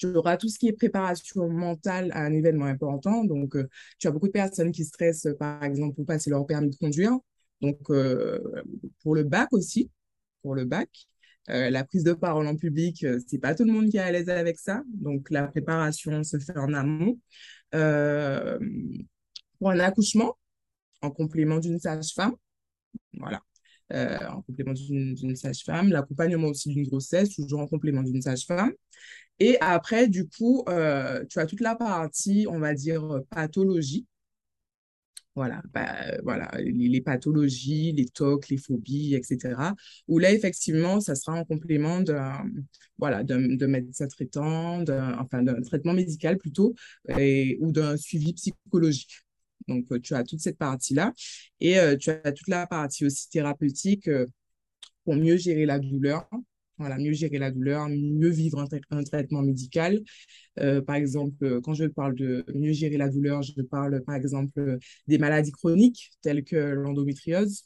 Tu 0.00 0.06
auras 0.16 0.36
tout 0.36 0.48
ce 0.48 0.58
qui 0.58 0.66
est 0.66 0.72
préparation 0.72 1.48
mentale 1.48 2.10
à 2.14 2.24
un 2.24 2.32
événement 2.32 2.64
important. 2.64 3.24
Donc, 3.24 3.56
tu 3.98 4.08
as 4.08 4.10
beaucoup 4.10 4.28
de 4.28 4.32
personnes 4.32 4.72
qui 4.72 4.84
stressent, 4.84 5.28
par 5.38 5.62
exemple, 5.62 5.94
pour 5.94 6.06
passer 6.06 6.30
leur 6.30 6.46
permis 6.46 6.70
de 6.70 6.76
conduire. 6.76 7.18
Donc, 7.60 7.90
euh, 7.90 8.38
pour 9.02 9.14
le 9.14 9.24
bac 9.24 9.52
aussi, 9.52 9.90
pour 10.42 10.54
le 10.54 10.64
bac, 10.64 10.88
euh, 11.50 11.70
la 11.70 11.84
prise 11.84 12.04
de 12.04 12.12
parole 12.12 12.46
en 12.46 12.56
public, 12.56 13.04
euh, 13.04 13.18
c'est 13.26 13.38
pas 13.38 13.54
tout 13.54 13.64
le 13.64 13.72
monde 13.72 13.88
qui 13.90 13.96
est 13.96 14.00
à 14.00 14.10
l'aise 14.10 14.28
avec 14.28 14.58
ça. 14.58 14.82
Donc, 14.88 15.30
la 15.30 15.46
préparation 15.48 16.22
se 16.22 16.38
fait 16.38 16.56
en 16.56 16.72
amont. 16.72 17.18
pour 19.58 19.70
un 19.70 19.78
accouchement, 19.80 20.38
en 21.02 21.10
complément 21.10 21.58
d'une 21.58 21.78
sage-femme, 21.78 22.34
voilà. 23.14 23.40
en 23.90 24.42
complément 24.42 24.72
d'une 24.72 25.36
sage-femme, 25.36 25.90
l'accompagnement 25.90 26.48
aussi 26.48 26.70
d'une 26.70 26.86
grossesse, 26.86 27.34
toujours 27.34 27.60
en 27.60 27.66
complément 27.66 28.02
d'une 28.02 28.22
sage-femme. 28.22 28.72
Et 29.40 29.56
après, 29.60 30.08
du 30.08 30.28
coup, 30.28 30.64
tu 30.66 31.38
as 31.38 31.46
toute 31.46 31.60
la 31.60 31.74
partie, 31.74 32.46
on 32.48 32.58
va 32.58 32.74
dire, 32.74 33.20
pathologie, 33.30 34.06
voilà, 35.36 35.62
bah, 35.72 36.18
voilà 36.22 36.50
les, 36.58 37.00
pathologies, 37.00 37.92
les 37.92 38.06
tocs, 38.06 38.48
les 38.48 38.58
phobies, 38.58 39.14
etc. 39.14 39.54
Où 40.08 40.18
là, 40.18 40.32
effectivement, 40.32 41.00
ça 41.00 41.14
sera 41.14 41.32
en 41.38 41.44
complément 41.44 42.00
d'un 42.00 42.44
voilà, 42.98 43.22
de 43.24 43.66
médecin 43.66 44.06
traitant, 44.08 44.84
enfin 45.18 45.42
d'un 45.42 45.60
traitement 45.62 45.94
médical 45.94 46.36
plutôt, 46.36 46.74
et, 47.18 47.56
ou 47.60 47.72
d'un 47.72 47.96
suivi 47.96 48.34
psychologique. 48.34 49.24
Donc, 49.68 49.86
euh, 49.92 50.00
tu 50.00 50.14
as 50.14 50.24
toute 50.24 50.40
cette 50.40 50.58
partie-là. 50.58 51.12
Et 51.60 51.78
euh, 51.78 51.96
tu 51.96 52.10
as 52.10 52.32
toute 52.32 52.48
la 52.48 52.66
partie 52.66 53.06
aussi 53.06 53.28
thérapeutique 53.30 54.08
euh, 54.08 54.26
pour 55.04 55.14
mieux 55.14 55.36
gérer 55.36 55.66
la 55.66 55.78
douleur, 55.78 56.28
voilà, 56.80 56.98
mieux 56.98 57.12
gérer 57.12 57.38
la 57.38 57.50
douleur, 57.50 57.88
mieux 57.88 58.30
vivre 58.30 58.64
un, 58.90 59.02
traitement 59.04 59.42
médical. 59.42 60.00
Euh, 60.58 60.80
par 60.80 60.96
exemple, 60.96 61.44
euh, 61.44 61.60
quand 61.60 61.74
je 61.74 61.84
parle 61.84 62.14
de 62.14 62.44
mieux 62.54 62.72
gérer 62.72 62.96
la 62.96 63.08
douleur, 63.08 63.42
je 63.42 63.60
parle 63.62 64.02
par 64.02 64.14
exemple 64.14 64.78
des 65.06 65.18
maladies 65.18 65.52
chroniques 65.52 66.10
telles 66.22 66.42
que 66.42 66.56
l'endométriose. 66.56 67.64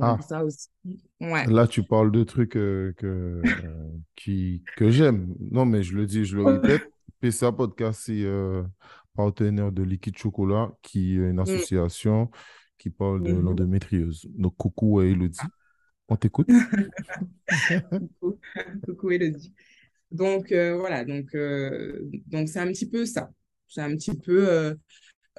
Ah. 0.00 0.18
Ça 0.26 0.44
aussi. 0.44 0.68
Là, 1.20 1.68
tu 1.68 1.84
parles 1.84 2.10
de 2.10 2.24
trucs 2.24 2.56
euh, 2.56 2.92
que, 2.96 3.42
qui, 4.16 4.64
que 4.76 4.90
j'aime. 4.90 5.34
Non, 5.38 5.66
mais 5.66 5.82
je 5.82 5.94
le 5.94 6.06
dis, 6.06 6.24
je 6.24 6.36
le 6.36 6.44
répète. 6.44 6.90
PSA 7.20 7.52
Podcast, 7.52 8.02
c'est 8.06 8.26
partenaire 9.14 9.70
de 9.70 9.82
Liquide 9.82 10.18
Chocolat, 10.18 10.72
qui 10.82 11.12
est 11.12 11.16
une 11.16 11.34
mm. 11.34 11.40
association 11.40 12.30
qui 12.76 12.90
parle 12.90 13.22
de 13.22 13.30
mm-hmm. 13.30 13.40
l'endométriose. 13.40 14.26
Donc, 14.36 14.56
coucou 14.56 14.98
à 14.98 15.06
Elodie. 15.06 15.38
On 16.08 16.16
t'écoute. 16.16 16.48
coucou, 17.90 18.38
coucou 18.86 19.10
Elodie. 19.10 19.52
Donc 20.10 20.52
euh, 20.52 20.76
voilà, 20.78 21.04
donc 21.04 21.34
euh, 21.34 22.08
donc 22.26 22.48
c'est 22.48 22.60
un 22.60 22.68
petit 22.68 22.88
peu 22.88 23.04
ça. 23.04 23.30
C'est 23.66 23.80
un 23.80 23.90
petit 23.96 24.16
peu 24.16 24.76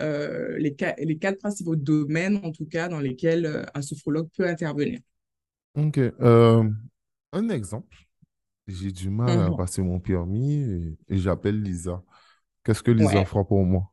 euh, 0.02 0.58
les, 0.58 0.76
les 0.98 1.18
quatre 1.18 1.40
principaux 1.40 1.76
domaines, 1.76 2.42
en 2.44 2.52
tout 2.52 2.66
cas, 2.66 2.90
dans 2.90 3.00
lesquels 3.00 3.66
un 3.74 3.82
sophrologue 3.82 4.28
peut 4.36 4.46
intervenir. 4.48 5.00
Ok. 5.76 6.00
un 6.20 7.50
exemple. 7.50 7.96
J'ai 8.68 8.92
du 8.92 9.12
mal 9.12 9.40
à 9.40 9.50
mhm. 9.50 9.58
passer 9.58 9.82
mon 9.84 10.00
permis 10.00 10.56
et, 11.08 11.18
j'appelle 11.18 11.62
Lisa. 11.62 12.04
Qu'est-ce 12.64 12.82
que 12.82 12.92
Lisa 12.92 13.24
fera 13.24 13.46
pour 13.46 13.64
moi? 13.64 13.92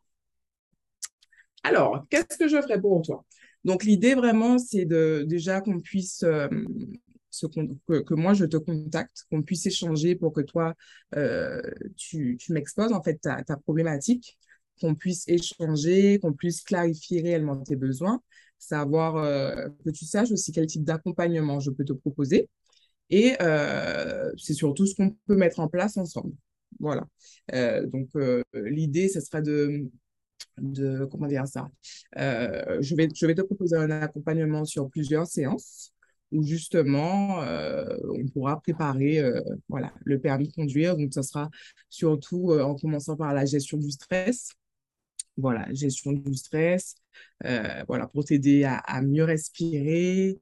Alors, 1.62 2.04
qu'est-ce 2.08 2.38
que 2.38 2.48
je 2.48 2.60
ferai 2.60 2.80
pour 2.80 3.02
toi? 3.02 3.24
Donc, 3.64 3.84
l'idée 3.84 4.14
vraiment, 4.14 4.58
c'est 4.58 4.84
de 4.84 5.24
déjà 5.26 5.60
qu'on 5.60 5.80
puisse, 5.80 6.22
euh, 6.24 6.48
que, 7.88 8.14
moi, 8.14 8.34
je 8.34 8.44
te 8.44 8.56
contacte, 8.56 9.24
qu'on 9.30 9.42
puisse 9.42 9.66
échanger 9.66 10.16
pour 10.16 10.32
que 10.32 10.40
toi, 10.40 10.74
euh, 11.16 11.62
tu, 11.96 12.36
tu 12.38 12.52
m'exposes 12.52 12.92
en 12.92 13.02
fait 13.02 13.16
ta, 13.16 13.42
ta 13.44 13.56
problématique, 13.56 14.36
qu'on 14.80 14.94
puisse 14.94 15.28
échanger, 15.28 16.18
qu'on 16.18 16.32
puisse 16.32 16.62
clarifier 16.62 17.22
réellement 17.22 17.56
tes 17.62 17.76
besoins, 17.76 18.20
savoir 18.58 19.16
euh, 19.16 19.68
que 19.84 19.90
tu 19.90 20.04
saches 20.06 20.32
aussi 20.32 20.50
quel 20.52 20.66
type 20.66 20.84
d'accompagnement 20.84 21.60
je 21.60 21.70
peux 21.70 21.84
te 21.84 21.92
proposer. 21.92 22.48
Et 23.10 23.36
c'est 24.38 24.54
surtout 24.54 24.86
ce 24.86 24.94
qu'on 24.94 25.14
peut 25.26 25.36
mettre 25.36 25.60
en 25.60 25.68
place 25.68 25.98
ensemble. 25.98 26.32
Voilà. 26.80 27.06
donc, 27.52 28.08
l'idée, 28.54 29.08
ce 29.08 29.20
sera 29.20 29.42
de 29.42 29.90
de 30.58 31.04
comment 31.06 31.26
dire 31.26 31.46
ça 31.46 31.70
euh, 32.18 32.78
je 32.80 32.94
vais 32.94 33.08
je 33.14 33.26
vais 33.26 33.34
te 33.34 33.42
proposer 33.42 33.76
un 33.76 33.90
accompagnement 33.90 34.64
sur 34.64 34.88
plusieurs 34.90 35.26
séances 35.26 35.92
où 36.30 36.42
justement 36.42 37.42
euh, 37.42 37.96
on 38.08 38.26
pourra 38.28 38.60
préparer 38.60 39.20
euh, 39.20 39.40
voilà 39.68 39.92
le 40.04 40.18
permis 40.18 40.48
de 40.48 40.52
conduire. 40.52 40.96
Donc 40.96 41.12
ça 41.12 41.22
sera 41.22 41.50
surtout 41.90 42.52
en 42.52 42.74
commençant 42.74 43.16
par 43.16 43.34
la 43.34 43.44
gestion 43.44 43.76
du 43.78 43.90
stress. 43.90 44.50
Voilà 45.36 45.66
gestion 45.72 46.12
du 46.12 46.34
stress 46.34 46.94
voilà 47.88 48.06
pour 48.12 48.24
t'aider 48.24 48.64
à, 48.64 48.76
à, 48.76 49.02
mieux 49.02 49.24
respirer 49.24 50.38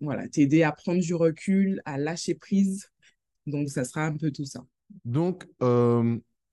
voilà 0.00 0.28
t'aider 0.30 0.62
à 0.62 0.72
prendre 0.72 1.00
du 1.00 1.14
recul 1.14 1.82
à 1.84 1.98
lâcher 1.98 2.34
prise. 2.34 2.90
Donc 3.46 3.68
ça 3.68 3.84
sera 3.84 4.04
un 4.06 4.16
peu 4.16 4.30
tout 4.30 4.44
ça. 4.44 4.64
Donc 5.04 5.46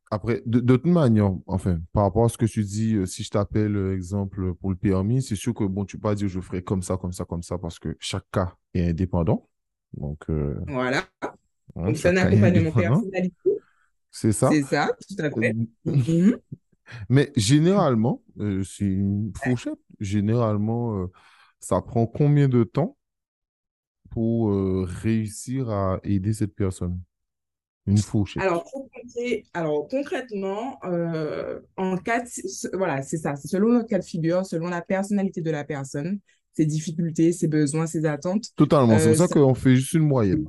après, 0.09 0.41
de, 0.45 0.59
toute 0.59 0.85
manière, 0.85 1.33
enfin, 1.47 1.79
par 1.91 2.03
rapport 2.03 2.25
à 2.25 2.29
ce 2.29 2.37
que 2.37 2.45
tu 2.45 2.63
dis, 2.63 2.95
euh, 2.95 3.05
si 3.05 3.23
je 3.23 3.29
t'appelle, 3.29 3.75
euh, 3.75 3.93
exemple, 3.93 4.53
pour 4.55 4.69
le 4.69 4.77
permis, 4.77 5.21
c'est 5.21 5.35
sûr 5.35 5.53
que, 5.53 5.65
bon, 5.65 5.83
tu 5.83 5.97
peux 5.97 6.03
pas 6.03 6.15
dire 6.15 6.29
je 6.29 6.39
ferai 6.39 6.63
comme 6.63 6.81
ça, 6.81 6.95
comme 6.97 7.11
ça, 7.11 7.25
comme 7.25 7.43
ça, 7.43 7.57
parce 7.57 7.77
que 7.77 7.95
chaque 7.99 8.29
cas 8.31 8.55
est 8.73 8.87
indépendant. 8.89 9.49
Donc, 9.93 10.29
euh, 10.29 10.59
voilà. 10.67 11.03
Hein, 11.75 11.93
c'est 11.93 12.09
un 12.09 12.17
accompagnement 12.17 12.71
personnalisé. 12.71 13.33
C'est 14.09 14.31
ça. 14.31 14.49
C'est 14.49 14.63
ça, 14.63 14.89
tout 15.07 15.23
à 15.23 15.29
fait. 15.29 15.55
Mhm. 15.85 16.37
Mais 17.09 17.33
généralement, 17.35 18.23
c'est 18.63 18.85
une 18.85 19.33
fourchette. 19.35 19.79
Généralement, 19.99 21.09
ça 21.59 21.81
prend 21.81 22.07
combien 22.07 22.47
de 22.47 22.63
temps 22.63 22.97
pour 24.09 24.53
réussir 24.87 25.69
à 25.69 25.99
aider 26.03 26.31
cette 26.31 26.55
personne? 26.55 26.97
Une 27.88 27.98
fourchette. 27.98 28.44
Alors, 28.44 28.65
alors 29.53 29.88
concrètement, 29.88 30.77
euh, 30.84 31.62
en 31.77 31.96
cas 31.98 32.22
voilà, 32.74 33.01
c'est 33.01 33.17
ça. 33.17 33.38
C'est 33.38 33.48
selon 33.48 33.70
notre 33.70 33.88
cas 33.88 34.00
de 34.00 34.03
figure, 34.03 34.46
selon 34.46 34.67
la 34.67 34.82
personnalité 34.82 35.41
de 35.41 35.51
la 35.51 35.63
personne, 35.63 36.20
ses 36.53 36.65
difficultés, 36.65 37.32
ses 37.32 37.48
besoins, 37.48 37.88
ses 37.88 38.06
attentes. 38.06 38.53
Totalement. 38.58 39.00
c'est 39.00 39.13
pour 39.13 39.22
euh, 39.22 39.27
ça, 39.27 39.34
qu'on 39.34 39.53
fait 39.53 39.77
juste 39.77 39.94
une 39.94 40.06
moyenne. 40.08 40.46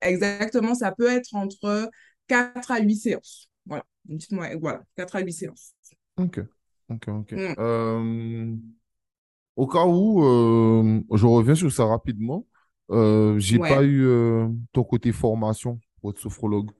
Exactement. 0.00 0.74
Ça 0.74 0.90
peut 0.92 1.08
être 1.08 1.34
entre 1.34 1.90
4 2.28 2.70
à 2.70 2.80
8 2.80 2.96
séances. 2.96 3.50
Voilà. 3.66 3.84
Une 4.08 4.16
petite 4.16 4.32
moyenne. 4.32 4.58
Voilà. 4.58 4.82
4 4.96 5.16
à 5.16 5.20
8 5.20 5.32
séances. 5.32 5.74
OK. 6.16 6.40
OK, 6.88 7.08
OK. 7.08 7.32
Mm. 7.32 7.54
Euh, 7.58 8.54
au 9.54 9.66
cas 9.66 9.84
où, 9.84 10.22
je 11.12 11.26
reviens 11.26 11.54
sur 11.54 11.70
ça 11.70 11.84
rapidement. 11.84 12.46
j'ai 12.90 13.58
pas 13.58 13.84
eu 13.84 14.08
ton 14.72 14.84
côté 14.84 15.12
formation 15.12 15.78
votre 16.02 16.20
sophrologue 16.20 16.70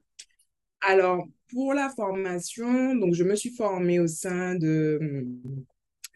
Alors, 0.80 1.26
pour 1.50 1.74
la 1.74 1.90
formation, 1.90 2.94
donc 2.94 3.14
je 3.14 3.24
me 3.24 3.34
suis 3.34 3.50
formée 3.50 4.00
au 4.00 4.06
sein 4.06 4.54
de, 4.54 5.26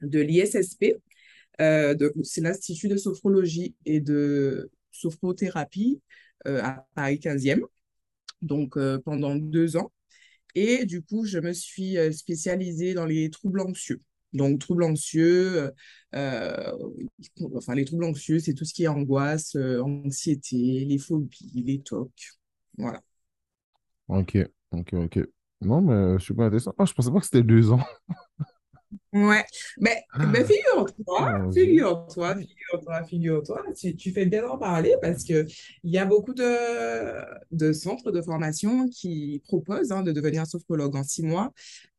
de 0.02 0.20
l'ISSP. 0.20 0.96
c'est 1.58 2.40
l'Institut 2.40 2.88
de 2.88 2.96
sophrologie 2.96 3.74
et 3.86 4.00
de 4.00 4.70
sophrothérapie 4.90 6.00
à 6.44 6.86
Paris 6.94 7.18
15e. 7.18 7.62
Donc, 8.40 8.76
pendant 9.04 9.36
deux 9.36 9.76
ans. 9.76 9.92
Et 10.54 10.84
du 10.84 11.02
coup, 11.02 11.24
je 11.24 11.38
me 11.38 11.52
suis 11.52 11.96
spécialisée 12.12 12.94
dans 12.94 13.06
les 13.06 13.30
troubles 13.30 13.60
anxieux. 13.60 14.00
Donc, 14.32 14.60
troubles 14.60 14.84
anxieux, 14.84 15.70
euh, 16.14 16.72
enfin, 17.54 17.74
les 17.74 17.84
troubles 17.84 18.04
anxieux, 18.04 18.38
c'est 18.38 18.54
tout 18.54 18.64
ce 18.64 18.72
qui 18.72 18.84
est 18.84 18.88
angoisse, 18.88 19.56
euh, 19.56 19.80
anxiété, 19.82 20.84
les 20.86 20.98
phobies, 20.98 21.62
les 21.66 21.80
tocs. 21.80 22.32
Voilà. 22.82 23.00
Ok, 24.08 24.36
ok, 24.72 24.92
ok. 24.94 25.18
Non, 25.60 25.80
mais 25.80 26.18
super 26.18 26.46
intéressant. 26.46 26.74
Ah, 26.76 26.84
je 26.84 26.92
pensais 26.92 27.10
pas 27.10 27.20
que 27.20 27.24
c'était 27.24 27.42
deux 27.42 27.70
ans. 27.70 27.80
Ouais, 29.12 29.44
mais, 29.78 30.02
mais 30.18 30.44
figure-toi, 30.44 31.50
figure-toi, 31.52 32.34
figure-toi, 32.36 33.04
figure-toi, 33.04 33.64
tu, 33.78 33.94
tu, 33.94 34.10
fais 34.10 34.26
bien 34.26 34.46
en 34.46 34.58
parler 34.58 34.94
parce 35.00 35.22
qu'il 35.22 35.46
y 35.84 35.98
a 35.98 36.04
beaucoup 36.04 36.34
de, 36.34 37.22
de 37.50 37.72
centres 37.72 38.10
de 38.10 38.20
formation 38.20 38.88
qui 38.88 39.42
proposent 39.44 39.92
hein, 39.92 40.02
de 40.02 40.12
devenir 40.12 40.46
sophrologue 40.46 40.96
en 40.96 41.04
six 41.04 41.22
mois. 41.22 41.52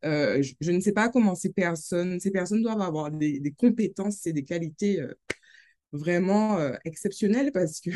Euh, 0.06 0.44
je, 0.60 0.72
ne 0.72 0.80
sais 0.80 0.92
pas 0.92 1.10
comment 1.10 1.36
ces 1.36 1.54
personnes, 1.54 2.20
ces 2.20 2.32
personnes 2.32 2.62
doivent 2.62 2.82
avoir 2.82 3.12
des, 3.12 3.40
des 3.40 3.52
compétences 3.52 4.26
et 4.28 4.34
des 4.34 4.44
qualités 4.44 5.02
euh, 5.02 5.14
vraiment 5.92 6.58
euh, 6.58 6.74
exceptionnelles 6.86 7.52
parce 7.52 7.80
que 7.80 7.92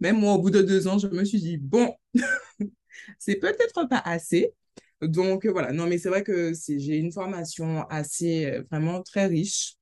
même 0.00 0.18
moi, 0.18 0.34
au 0.34 0.38
bout 0.40 0.50
de 0.50 0.62
deux 0.62 0.88
ans, 0.88 0.98
je 0.98 1.08
me 1.08 1.24
suis 1.24 1.40
dit, 1.40 1.56
bon, 1.58 1.94
c'est 3.18 3.36
peut-être 3.36 3.88
pas 3.88 4.02
assez. 4.04 4.52
Donc 5.00 5.46
euh, 5.46 5.50
voilà, 5.50 5.72
non, 5.72 5.86
mais 5.86 5.98
c'est 5.98 6.08
vrai 6.08 6.22
que 6.22 6.52
j'ai 6.54 6.96
une 6.96 7.12
formation 7.12 7.86
assez, 7.88 8.46
euh, 8.46 8.62
vraiment 8.70 9.02
très 9.02 9.26
riche, 9.26 9.74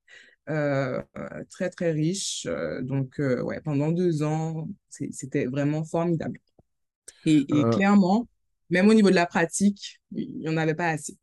euh, 0.49 1.03
très, 1.51 1.71
très 1.71 1.93
riche. 1.93 2.47
donc, 2.83 3.15
ouais, 3.19 3.61
pendant 3.63 3.91
deux 3.91 4.23
ans, 4.23 4.69
c'était 4.91 5.47
vraiment 5.47 5.85
formidable. 5.85 6.39
Et, 7.25 7.47
clairement, 7.73 8.29
même 8.71 8.89
au 8.89 8.95
niveau 8.95 9.11
de 9.11 9.15
la 9.15 9.27
pratique, 9.27 10.01
il 10.13 10.39
n'y 10.39 10.49
en 10.49 10.57
avait 10.57 10.75
pas 10.75 10.91
assez. 10.91 11.17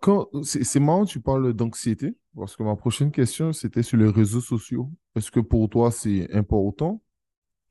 Quand 0.00 0.28
c'est 0.42 0.80
marrant, 0.80 1.04
tu 1.04 1.20
parles 1.20 1.52
d'anxiété, 1.52 2.16
parce 2.36 2.56
que 2.56 2.62
ma 2.62 2.76
prochaine 2.76 3.10
question, 3.10 3.52
c'était 3.52 3.82
sur 3.82 3.96
les 3.96 4.08
réseaux 4.08 4.40
sociaux. 4.40 4.90
Est-ce 5.14 5.30
que 5.30 5.40
pour 5.40 5.68
toi, 5.68 5.90
c'est 5.90 6.32
important? 6.34 7.02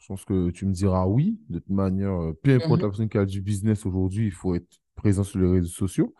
Je 0.03 0.07
pense 0.07 0.25
que 0.25 0.49
tu 0.49 0.65
me 0.65 0.73
diras 0.73 1.05
oui. 1.05 1.39
De 1.49 1.59
toute 1.59 1.69
manière, 1.69 2.11
euh, 2.11 2.37
peu 2.43 2.53
importe 2.53 2.81
la 2.81 2.87
mhm. 2.87 2.91
personne 2.91 3.09
qui 3.09 3.17
a 3.17 3.25
du 3.25 3.41
business 3.41 3.85
aujourd'hui, 3.85 4.25
il 4.25 4.33
faut 4.33 4.53
être 4.53 4.67
présent 4.95 5.23
sur 5.23 5.39
les 5.39 5.49
réseaux 5.49 5.71
sociaux. 5.71 6.13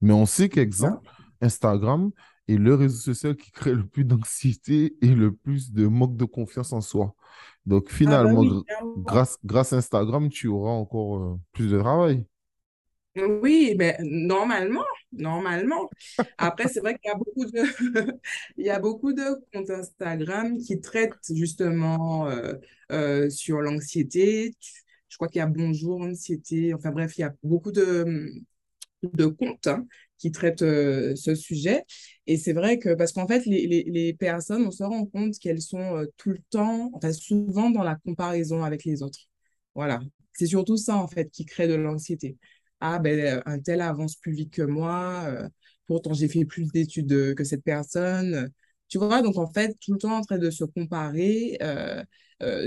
Mais 0.00 0.12
on 0.12 0.26
sait 0.26 0.48
qu'exemple, 0.48 1.08
Instagram 1.40 2.10
est 2.48 2.56
le 2.56 2.74
réseau 2.74 2.98
social 2.98 3.36
qui 3.36 3.52
crée 3.52 3.74
le 3.74 3.86
plus 3.86 4.04
d'anxiété 4.04 4.96
et 5.02 5.14
le 5.14 5.32
plus 5.32 5.72
de 5.72 5.86
manque 5.86 6.16
de 6.16 6.24
confiance 6.24 6.72
en 6.72 6.80
soi. 6.80 7.14
Donc 7.64 7.84
ah 7.86 7.90
bah 7.90 7.96
finalement, 7.96 8.62
grâce, 8.96 9.38
grâce 9.44 9.72
à 9.72 9.76
Instagram, 9.76 10.28
tu 10.30 10.48
auras 10.48 10.72
encore 10.72 11.18
euh, 11.18 11.40
plus 11.52 11.70
de 11.70 11.78
travail. 11.78 12.26
Oui, 13.26 13.74
mais 13.76 13.96
normalement, 14.02 14.84
normalement. 15.12 15.88
Après, 16.36 16.68
c'est 16.68 16.80
vrai 16.80 16.96
qu'il 16.98 17.08
y 17.10 17.12
a 17.12 17.16
beaucoup 17.16 17.44
de, 17.46 18.20
il 18.56 18.66
y 18.66 18.70
a 18.70 18.78
beaucoup 18.78 19.12
de 19.12 19.24
comptes 19.52 19.70
Instagram 19.70 20.58
qui 20.58 20.80
traitent 20.80 21.14
justement 21.34 22.28
euh, 22.28 22.54
euh, 22.92 23.30
sur 23.30 23.60
l'anxiété. 23.60 24.54
Je 25.08 25.16
crois 25.16 25.28
qu'il 25.28 25.38
y 25.38 25.42
a 25.42 25.46
Bonjour 25.46 26.00
Anxiété. 26.02 26.74
Enfin 26.74 26.90
bref, 26.90 27.16
il 27.18 27.22
y 27.22 27.24
a 27.24 27.34
beaucoup 27.42 27.72
de, 27.72 28.30
de 29.02 29.26
comptes 29.26 29.66
hein, 29.66 29.86
qui 30.18 30.30
traitent 30.30 30.62
euh, 30.62 31.16
ce 31.16 31.34
sujet. 31.34 31.84
Et 32.26 32.36
c'est 32.36 32.52
vrai 32.52 32.78
que, 32.78 32.94
parce 32.94 33.12
qu'en 33.12 33.26
fait, 33.26 33.46
les, 33.46 33.66
les, 33.66 33.84
les, 33.84 34.12
personnes, 34.14 34.66
on 34.66 34.70
se 34.70 34.82
rend 34.84 35.06
compte 35.06 35.38
qu'elles 35.38 35.62
sont 35.62 36.06
tout 36.16 36.30
le 36.30 36.38
temps, 36.50 36.90
enfin 36.94 37.12
souvent 37.12 37.70
dans 37.70 37.82
la 37.82 37.96
comparaison 37.96 38.62
avec 38.64 38.84
les 38.84 39.02
autres. 39.02 39.20
Voilà. 39.74 40.00
C'est 40.34 40.46
surtout 40.46 40.76
ça, 40.76 40.96
en 40.96 41.08
fait, 41.08 41.30
qui 41.30 41.44
crée 41.46 41.66
de 41.66 41.74
l'anxiété 41.74 42.36
ah 42.80 42.98
ben 42.98 43.18
euh, 43.18 43.42
un 43.46 43.58
tel 43.60 43.80
avance 43.80 44.16
plus 44.16 44.32
vite 44.32 44.52
que 44.52 44.62
moi, 44.62 45.24
euh, 45.26 45.48
pourtant 45.86 46.12
j'ai 46.14 46.28
fait 46.28 46.44
plus 46.44 46.66
d'études 46.72 47.12
euh, 47.12 47.34
que 47.34 47.44
cette 47.44 47.64
personne. 47.64 48.50
Tu 48.88 48.98
vois, 48.98 49.22
donc 49.22 49.36
en 49.36 49.52
fait, 49.52 49.76
tout 49.80 49.92
le 49.92 49.98
temps 49.98 50.16
en 50.16 50.22
train 50.22 50.38
de 50.38 50.50
se 50.50 50.64
comparer, 50.64 51.58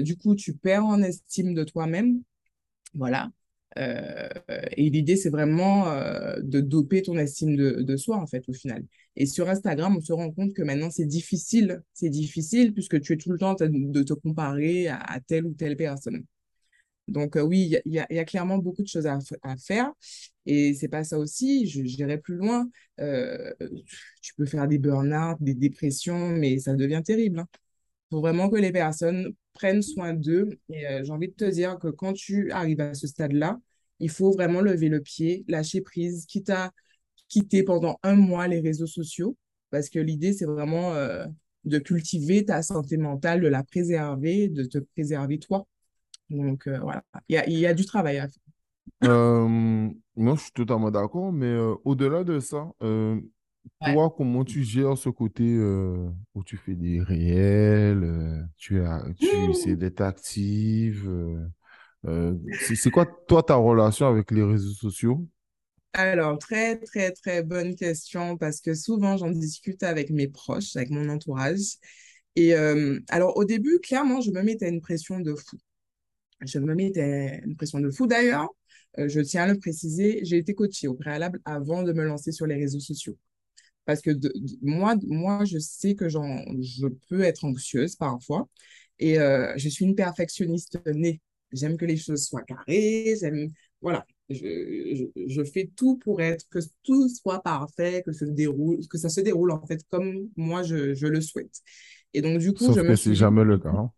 du 0.01 0.17
coup, 0.17 0.35
tu 0.35 0.53
perds 0.53 0.85
en 0.85 1.01
estime 1.01 1.53
de 1.55 1.63
toi-même. 1.63 2.21
Voilà. 2.93 3.31
et 3.77 4.89
l'idée, 4.89 5.15
c'est 5.15 5.29
vraiment 5.31 5.85
de 6.41 6.61
doper 6.61 7.01
ton 7.03 7.17
estime 7.17 7.55
de, 7.55 7.81
de, 7.81 7.97
soi, 7.97 8.17
en 8.17 8.27
fait, 8.27 8.47
au 8.49 8.53
final. 8.53 8.85
Et 9.15 9.25
sur 9.25 9.49
Instagram, 9.49 9.97
on 9.97 10.01
se 10.01 10.13
rend 10.13 10.31
compte 10.31 10.53
que 10.53 10.61
maintenant, 10.63 10.91
c'est 10.91 11.05
difficile. 11.05 11.81
C'est 11.93 12.09
difficile 12.09 12.73
puisque 12.73 13.01
tu 13.01 13.13
es 13.13 13.17
tout 13.17 13.31
le 13.31 13.39
temps 13.39 13.51
en 13.51 13.55
train 13.55 13.69
de 13.71 14.03
te 14.03 14.13
comparer 14.13 14.87
à 14.89 15.19
telle 15.25 15.45
ou 15.47 15.53
telle 15.53 15.77
personne. 15.77 16.23
Donc 17.07 17.35
euh, 17.35 17.41
oui, 17.41 17.75
il 17.85 17.93
y, 17.93 17.99
a 17.99 18.25
clairement 18.25 18.57
beaucoup 18.57 18.83
de 18.83 18.87
choses 18.87 19.07
à, 19.07 19.19
faire. 19.57 19.91
Et 20.45 20.73
c'est 20.73 20.87
pas 20.87 21.03
ça 21.03 21.19
aussi, 21.19 21.67
je 21.67 21.83
j'irai 21.83 22.17
plus 22.17 22.35
loin. 22.35 22.69
Euh, 22.99 23.53
tu 24.21 24.33
peux 24.35 24.45
faire 24.45 24.67
des 24.67 24.77
burn-out, 24.77 25.37
des 25.41 25.53
dépressions, 25.53 26.29
mais 26.29 26.59
ça 26.59 26.73
devient 26.73 27.01
terrible. 27.03 27.37
Il 27.37 27.41
hein. 27.41 27.47
faut 28.11 28.21
vraiment 28.21 28.49
que 28.49 28.57
les 28.57 28.71
personnes 28.71 29.33
prennent 29.53 29.81
soin 29.81 30.13
d'eux. 30.13 30.49
Et 30.69 30.87
euh, 30.87 31.03
j'ai 31.03 31.11
envie 31.11 31.27
de 31.27 31.33
te 31.33 31.45
dire 31.45 31.77
que 31.79 31.89
quand 31.89 32.13
tu 32.13 32.51
arrives 32.51 32.81
à 32.81 32.93
ce 32.93 33.07
stade-là, 33.07 33.59
il 33.99 34.09
faut 34.09 34.31
vraiment 34.31 34.61
lever 34.61 34.89
le 34.89 35.01
pied, 35.01 35.45
lâcher 35.47 35.81
prise, 35.81 36.25
quitte 36.25 36.49
à 36.49 36.71
quitter 37.27 37.63
pendant 37.63 37.99
un 38.03 38.15
mois 38.15 38.47
les 38.47 38.59
réseaux 38.59 38.87
sociaux, 38.87 39.37
parce 39.69 39.89
que 39.89 39.99
l'idée, 39.99 40.33
c'est 40.33 40.45
vraiment 40.45 40.95
de 41.65 41.79
cultiver 41.79 42.45
ta 42.45 42.63
santé 42.63 42.97
mentale, 42.97 43.41
de 43.41 43.47
la 43.47 43.63
préserver, 43.63 44.47
de 44.49 44.63
te 44.63 44.79
préserver 44.79 45.39
toi. 45.39 45.67
Donc 46.31 46.67
euh, 46.67 46.79
voilà, 46.79 47.03
il 47.27 47.35
y 47.35 47.37
a, 47.37 47.49
y 47.49 47.65
a, 47.65 47.73
du 47.73 47.85
travail 47.85 48.17
à 48.17 48.27
faire. 48.27 49.09
Euh, 49.09 49.47
moi, 50.15 50.35
je 50.35 50.41
suis 50.41 50.51
totalement 50.51 50.89
d'accord, 50.89 51.31
mais 51.31 51.47
euh, 51.47 51.75
au-delà 51.83 52.23
de 52.23 52.39
ça, 52.39 52.71
toi, 52.79 54.13
comment 54.15 54.43
tu 54.43 54.63
gères 54.63 54.97
ce 54.97 55.09
côté 55.09 55.57
où 56.33 56.43
tu 56.43 56.57
fais 56.57 56.75
des 56.75 57.01
réels, 57.01 58.47
tu, 58.57 58.81
as, 58.81 59.03
tu 59.19 59.25
essaies 59.49 59.75
d'être 59.75 60.01
active 60.01 61.09
C'est 62.05 62.91
quoi, 62.91 63.05
toi, 63.27 63.43
ta 63.43 63.55
relation 63.55 64.07
avec 64.07 64.31
les 64.31 64.43
réseaux 64.43 64.73
sociaux? 64.73 65.27
Alors, 65.93 66.39
très, 66.39 66.77
très, 66.77 67.11
très 67.11 67.43
bonne 67.43 67.75
question 67.75 68.37
parce 68.37 68.61
que 68.61 68.73
souvent, 68.73 69.17
j'en 69.17 69.29
discute 69.29 69.83
avec 69.83 70.09
mes 70.09 70.29
proches, 70.29 70.75
avec 70.77 70.89
mon 70.89 71.09
entourage. 71.09 71.75
Et 72.35 72.53
alors, 73.09 73.35
au 73.37 73.43
début, 73.43 73.79
clairement, 73.79 74.21
je 74.21 74.31
me 74.31 74.41
mettais 74.41 74.69
une 74.69 74.81
pression 74.81 75.19
de 75.19 75.35
fou. 75.35 75.57
Je 76.45 76.59
me 76.59 76.73
mettais 76.75 77.41
une 77.45 77.55
pression 77.55 77.79
de 77.79 77.89
fou 77.91 78.07
d'ailleurs. 78.07 78.49
Euh, 78.99 79.07
je 79.07 79.21
tiens 79.21 79.43
à 79.43 79.47
le 79.47 79.57
préciser, 79.57 80.19
j'ai 80.23 80.37
été 80.37 80.53
coachée 80.53 80.87
au 80.87 80.95
préalable 80.95 81.39
avant 81.45 81.83
de 81.83 81.93
me 81.93 82.03
lancer 82.03 82.31
sur 82.31 82.45
les 82.45 82.55
réseaux 82.55 82.79
sociaux. 82.79 83.17
Parce 83.85 84.01
que 84.01 84.11
moi, 84.61 84.95
moi, 85.03 85.43
je 85.45 85.57
sais 85.57 85.95
que 85.95 86.09
je 86.09 86.87
peux 87.09 87.21
être 87.21 87.45
anxieuse 87.45 87.95
parfois. 87.95 88.47
Et 88.99 89.19
euh, 89.19 89.53
je 89.57 89.69
suis 89.69 89.85
une 89.85 89.95
perfectionniste 89.95 90.79
née. 90.85 91.21
J'aime 91.51 91.77
que 91.77 91.85
les 91.85 91.97
choses 91.97 92.23
soient 92.23 92.43
carrées. 92.43 93.15
J'aime, 93.19 93.51
voilà, 93.81 94.05
je, 94.29 95.07
je, 95.27 95.43
fais 95.43 95.71
tout 95.75 95.97
pour 95.97 96.21
être, 96.21 96.47
que 96.49 96.59
tout 96.83 97.09
soit 97.09 97.41
parfait, 97.41 98.03
que, 98.05 98.13
se 98.13 98.25
déroule, 98.25 98.87
que 98.87 98.97
ça 98.97 99.09
se 99.09 99.19
déroule 99.21 99.51
en 99.51 99.65
fait 99.65 99.81
comme 99.89 100.29
moi 100.37 100.63
je, 100.63 100.93
je 100.93 101.07
le 101.07 101.19
souhaite. 101.19 101.61
Et 102.13 102.21
donc, 102.21 102.39
du 102.39 102.53
coup, 102.53 102.65
Sauf 102.65 102.75
je 102.75 102.81
me 102.81 102.87
que 102.89 102.95
c'est 102.95 103.15
jamais 103.15 103.43
le 103.43 103.57
cas. 103.57 103.69
Hein. 103.69 103.91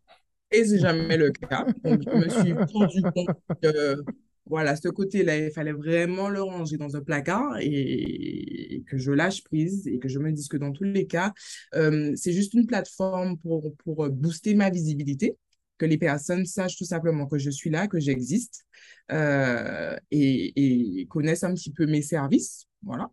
Et 0.54 0.64
c'est 0.66 0.80
jamais 0.80 1.18
le 1.18 1.32
cas. 1.32 1.66
Donc, 1.84 2.02
je 2.04 2.16
me 2.16 2.30
suis 2.30 2.54
rendu 2.54 3.02
compte 3.02 3.36
que, 3.62 4.04
voilà, 4.46 4.76
ce 4.76 4.88
côté-là, 4.88 5.38
il 5.38 5.52
fallait 5.52 5.74
vraiment 5.74 6.30
le 6.30 6.44
ranger 6.44 6.78
dans 6.78 6.96
un 6.96 7.02
placard 7.02 7.58
et, 7.60 8.84
que 8.88 8.98
je 8.98 9.12
lâche 9.12 9.44
prise 9.44 9.88
et 9.88 9.98
que 9.98 10.08
je 10.08 10.20
me 10.20 10.32
dise 10.32 10.48
que 10.48 10.58
dans 10.58 10.72
tous 10.72 10.84
les 10.84 11.08
cas, 11.08 11.34
euh, 11.74 12.14
c'est 12.16 12.34
juste 12.34 12.54
une 12.54 12.68
plateforme 12.68 13.38
pour, 13.40 13.76
pour 13.78 14.08
booster 14.10 14.54
ma 14.54 14.70
visibilité, 14.70 15.36
que 15.80 15.88
les 15.88 15.98
personnes 15.98 16.46
sachent 16.46 16.78
tout 16.78 16.86
simplement 16.86 17.26
que 17.26 17.40
je 17.40 17.50
suis 17.50 17.72
là, 17.72 17.88
que 17.88 18.00
j'existe 18.00 18.66
euh, 19.12 19.96
et, 20.12 21.00
et 21.00 21.08
connaissent 21.08 21.44
un 21.44 21.54
petit 21.56 21.72
peu 21.72 21.88
mes 21.88 22.04
services. 22.04 22.68
Voilà. 22.84 23.10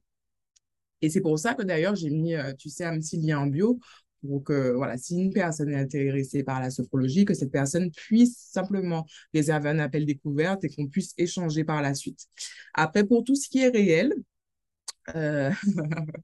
Et 1.02 1.08
c'est 1.08 1.20
pour 1.20 1.38
ça 1.38 1.54
que 1.54 1.62
d'ailleurs, 1.62 1.94
j'ai 1.94 2.10
mis, 2.10 2.34
euh, 2.34 2.52
tu 2.58 2.68
sais, 2.68 2.84
un 2.84 2.98
petit 2.98 3.16
lien 3.16 3.38
en 3.38 3.46
bio 3.46 3.80
pour 4.20 4.44
que, 4.44 4.72
voilà, 4.72 4.98
si 4.98 5.16
une 5.18 5.32
personne 5.32 5.70
est 5.70 5.76
intéressée 5.76 6.42
par 6.42 6.60
la 6.60 6.70
sophrologie, 6.70 7.24
que 7.24 7.34
cette 7.34 7.52
personne 7.52 7.90
puisse 7.90 8.36
simplement 8.36 9.06
réserver 9.34 9.70
un 9.70 9.78
appel 9.78 10.06
découverte 10.06 10.64
et 10.64 10.68
qu'on 10.68 10.86
puisse 10.86 11.14
échanger 11.18 11.64
par 11.64 11.82
la 11.82 11.94
suite. 11.94 12.26
Après, 12.74 13.04
pour 13.04 13.24
tout 13.24 13.34
ce 13.34 13.48
qui 13.48 13.60
est 13.60 13.68
réel, 13.68 14.14
euh, 15.14 15.50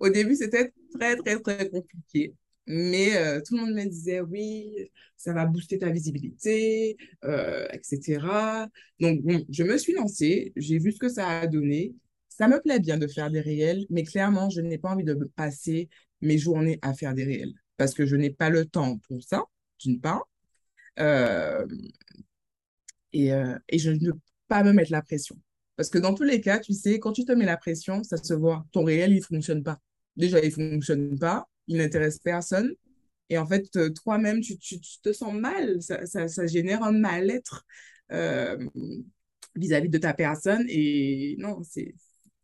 au 0.00 0.08
début, 0.08 0.34
c'était 0.36 0.72
très, 0.94 1.16
très, 1.16 1.38
très 1.40 1.70
compliqué. 1.70 2.34
Mais 2.66 3.16
euh, 3.16 3.40
tout 3.46 3.56
le 3.56 3.62
monde 3.62 3.74
me 3.74 3.84
disait, 3.84 4.20
oui, 4.20 4.90
ça 5.16 5.32
va 5.32 5.46
booster 5.46 5.78
ta 5.78 5.90
visibilité, 5.90 6.96
euh, 7.24 7.66
etc. 7.72 8.68
Donc, 9.00 9.20
je 9.48 9.62
me 9.62 9.78
suis 9.78 9.92
lancée, 9.92 10.52
j'ai 10.56 10.78
vu 10.78 10.92
ce 10.92 10.98
que 10.98 11.08
ça 11.08 11.40
a 11.40 11.46
donné. 11.46 11.94
ça 12.28 12.48
me 12.48 12.60
plaît 12.60 12.80
bien 12.80 12.98
de 12.98 13.06
faire 13.06 13.30
des 13.30 13.40
réels, 13.40 13.86
mais 13.90 14.02
clairement, 14.02 14.50
je 14.50 14.60
n'ai 14.60 14.78
pas 14.78 14.90
envie 14.90 15.04
de 15.04 15.14
passer 15.36 15.88
mes 16.26 16.38
journées 16.38 16.78
à 16.82 16.92
faire 16.94 17.14
des 17.14 17.24
réels 17.24 17.54
parce 17.76 17.94
que 17.94 18.06
je 18.06 18.16
n'ai 18.16 18.30
pas 18.30 18.50
le 18.50 18.64
temps 18.64 18.98
pour 18.98 19.22
ça, 19.22 19.44
d'une 19.80 20.00
part. 20.00 20.28
Euh, 20.98 21.66
et, 23.12 23.32
euh, 23.32 23.58
et 23.68 23.78
je 23.78 23.90
ne 23.90 23.98
peux 23.98 24.18
pas 24.48 24.62
me 24.62 24.72
mettre 24.72 24.92
la 24.92 25.02
pression. 25.02 25.36
Parce 25.76 25.90
que 25.90 25.98
dans 25.98 26.14
tous 26.14 26.22
les 26.22 26.40
cas, 26.40 26.58
tu 26.58 26.72
sais, 26.72 26.98
quand 26.98 27.12
tu 27.12 27.24
te 27.24 27.32
mets 27.32 27.44
la 27.44 27.56
pression, 27.56 28.02
ça 28.02 28.16
se 28.16 28.34
voit. 28.34 28.66
Ton 28.72 28.84
réel, 28.84 29.12
il 29.12 29.18
ne 29.18 29.22
fonctionne 29.22 29.62
pas. 29.62 29.78
Déjà, 30.16 30.40
il 30.40 30.46
ne 30.46 30.70
fonctionne 30.72 31.18
pas, 31.18 31.48
il 31.66 31.76
n'intéresse 31.76 32.18
personne. 32.18 32.72
Et 33.28 33.38
en 33.38 33.46
fait, 33.46 33.64
euh, 33.76 33.90
toi-même, 33.90 34.40
tu, 34.40 34.56
tu, 34.58 34.78
te 35.02 35.12
sens 35.12 35.34
mal. 35.34 35.82
Ça, 35.82 36.06
ça, 36.06 36.28
ça 36.28 36.46
génère 36.46 36.82
un 36.82 36.92
mal-être 36.92 37.66
vis-à-vis 39.54 39.88
de 39.88 39.98
ta 39.98 40.14
personne. 40.14 40.64
Et 40.68 41.36
non, 41.38 41.62
c'est. 41.62 41.94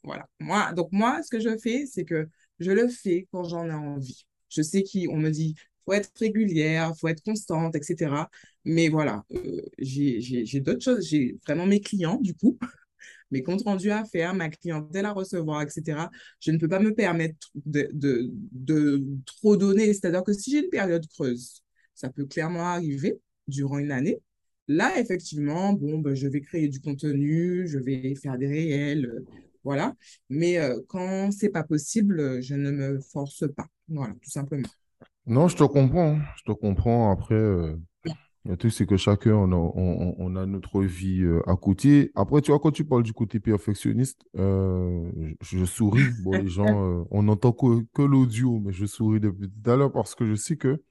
Voilà. 0.02 0.28
Moi, 0.40 0.72
donc, 0.74 0.88
moi, 0.92 1.22
ce 1.22 1.30
que 1.30 1.40
je 1.40 1.56
fais, 1.56 1.86
c'est 1.86 2.04
que 2.04 2.28
je 2.58 2.70
le 2.70 2.88
fais 2.88 3.26
quand 3.32 3.44
j'en 3.44 3.66
ai 3.66 3.72
envie. 3.72 4.26
Je 4.48 4.62
sais 4.62 4.84
qu'on 4.84 5.16
me 5.16 5.30
dit, 5.30 5.54
faut 5.84 5.92
être 5.92 6.10
régulière, 6.18 6.94
faut 6.98 7.08
être 7.08 7.22
constante, 7.22 7.74
etc. 7.76 8.28
Mais 8.64 8.88
voilà, 8.88 9.24
euh, 9.34 9.62
j'ai 9.78 10.60
d'autres 10.60 10.82
choses. 10.84 11.06
J'ai 11.08 11.38
vraiment 11.46 11.66
mes 11.66 11.80
clients, 11.80 12.18
du 12.20 12.34
coup, 12.34 12.58
mes 13.30 13.42
comptes 13.42 13.62
rendus 13.62 13.90
à 13.90 14.04
faire, 14.04 14.34
ma 14.34 14.48
clientèle 14.50 15.06
à 15.06 15.12
recevoir, 15.12 15.62
etc. 15.62 16.08
Je 16.40 16.50
ne 16.52 16.58
peux 16.58 16.68
pas 16.68 16.80
me 16.80 16.94
permettre 16.94 17.50
de, 17.54 19.04
trop 19.26 19.56
donner. 19.56 19.92
C'est-à-dire 19.92 20.22
que 20.24 20.32
si 20.32 20.50
j'ai 20.52 20.64
une 20.64 20.70
période 20.70 21.06
creuse, 21.08 21.62
ça 21.94 22.10
peut 22.10 22.26
clairement 22.26 22.66
arriver 22.66 23.18
durant 23.48 23.78
une 23.78 23.92
année. 23.92 24.20
Là, 24.68 24.98
effectivement, 25.00 25.72
bon, 25.72 25.98
ben, 25.98 26.14
je 26.14 26.28
vais 26.28 26.40
créer 26.40 26.68
du 26.68 26.80
contenu, 26.80 27.66
je 27.66 27.78
vais 27.78 28.14
faire 28.14 28.38
des 28.38 28.46
réels, 28.46 29.24
voilà. 29.64 29.94
Mais 30.28 30.58
euh, 30.58 30.80
quand 30.88 31.30
c'est 31.32 31.50
pas 31.50 31.62
possible, 31.62 32.42
je 32.42 32.54
ne 32.54 32.70
me 32.70 33.00
force 33.00 33.44
pas. 33.54 33.66
Voilà, 33.88 34.14
tout 34.14 34.30
simplement. 34.30 34.68
Non, 35.26 35.48
je 35.48 35.56
te 35.56 35.64
comprends. 35.64 36.16
Hein. 36.16 36.22
Je 36.36 36.42
te 36.44 36.52
comprends. 36.52 37.12
Après, 37.12 37.34
euh, 37.34 37.76
le 38.44 38.56
truc, 38.56 38.72
c'est 38.72 38.86
que 38.86 38.96
chacun, 38.96 39.34
on 39.34 39.52
a, 39.52 39.54
on, 39.54 40.36
a 40.36 40.46
notre 40.46 40.82
vie 40.82 41.22
euh, 41.22 41.48
à 41.48 41.56
côté. 41.56 42.10
Après, 42.16 42.40
tu 42.40 42.50
vois, 42.50 42.58
quand 42.58 42.72
tu 42.72 42.84
parles 42.84 43.04
du 43.04 43.12
côté 43.12 43.38
perfectionniste, 43.38 44.24
euh, 44.36 45.10
je, 45.40 45.64
souris. 45.64 46.02
Bon, 46.24 46.32
les 46.32 46.48
gens, 46.48 47.06
on 47.10 47.22
n'entend 47.22 47.52
que, 47.52 47.84
que 47.94 48.02
l'audio, 48.02 48.58
mais 48.58 48.72
je 48.72 48.86
souris 48.86 49.20
depuis 49.20 49.48
tout 49.48 49.70
à 49.70 49.76
l'heure 49.76 49.92
parce 49.92 50.14
que 50.14 50.26
je 50.26 50.34
sais 50.34 50.56
que 50.56 50.82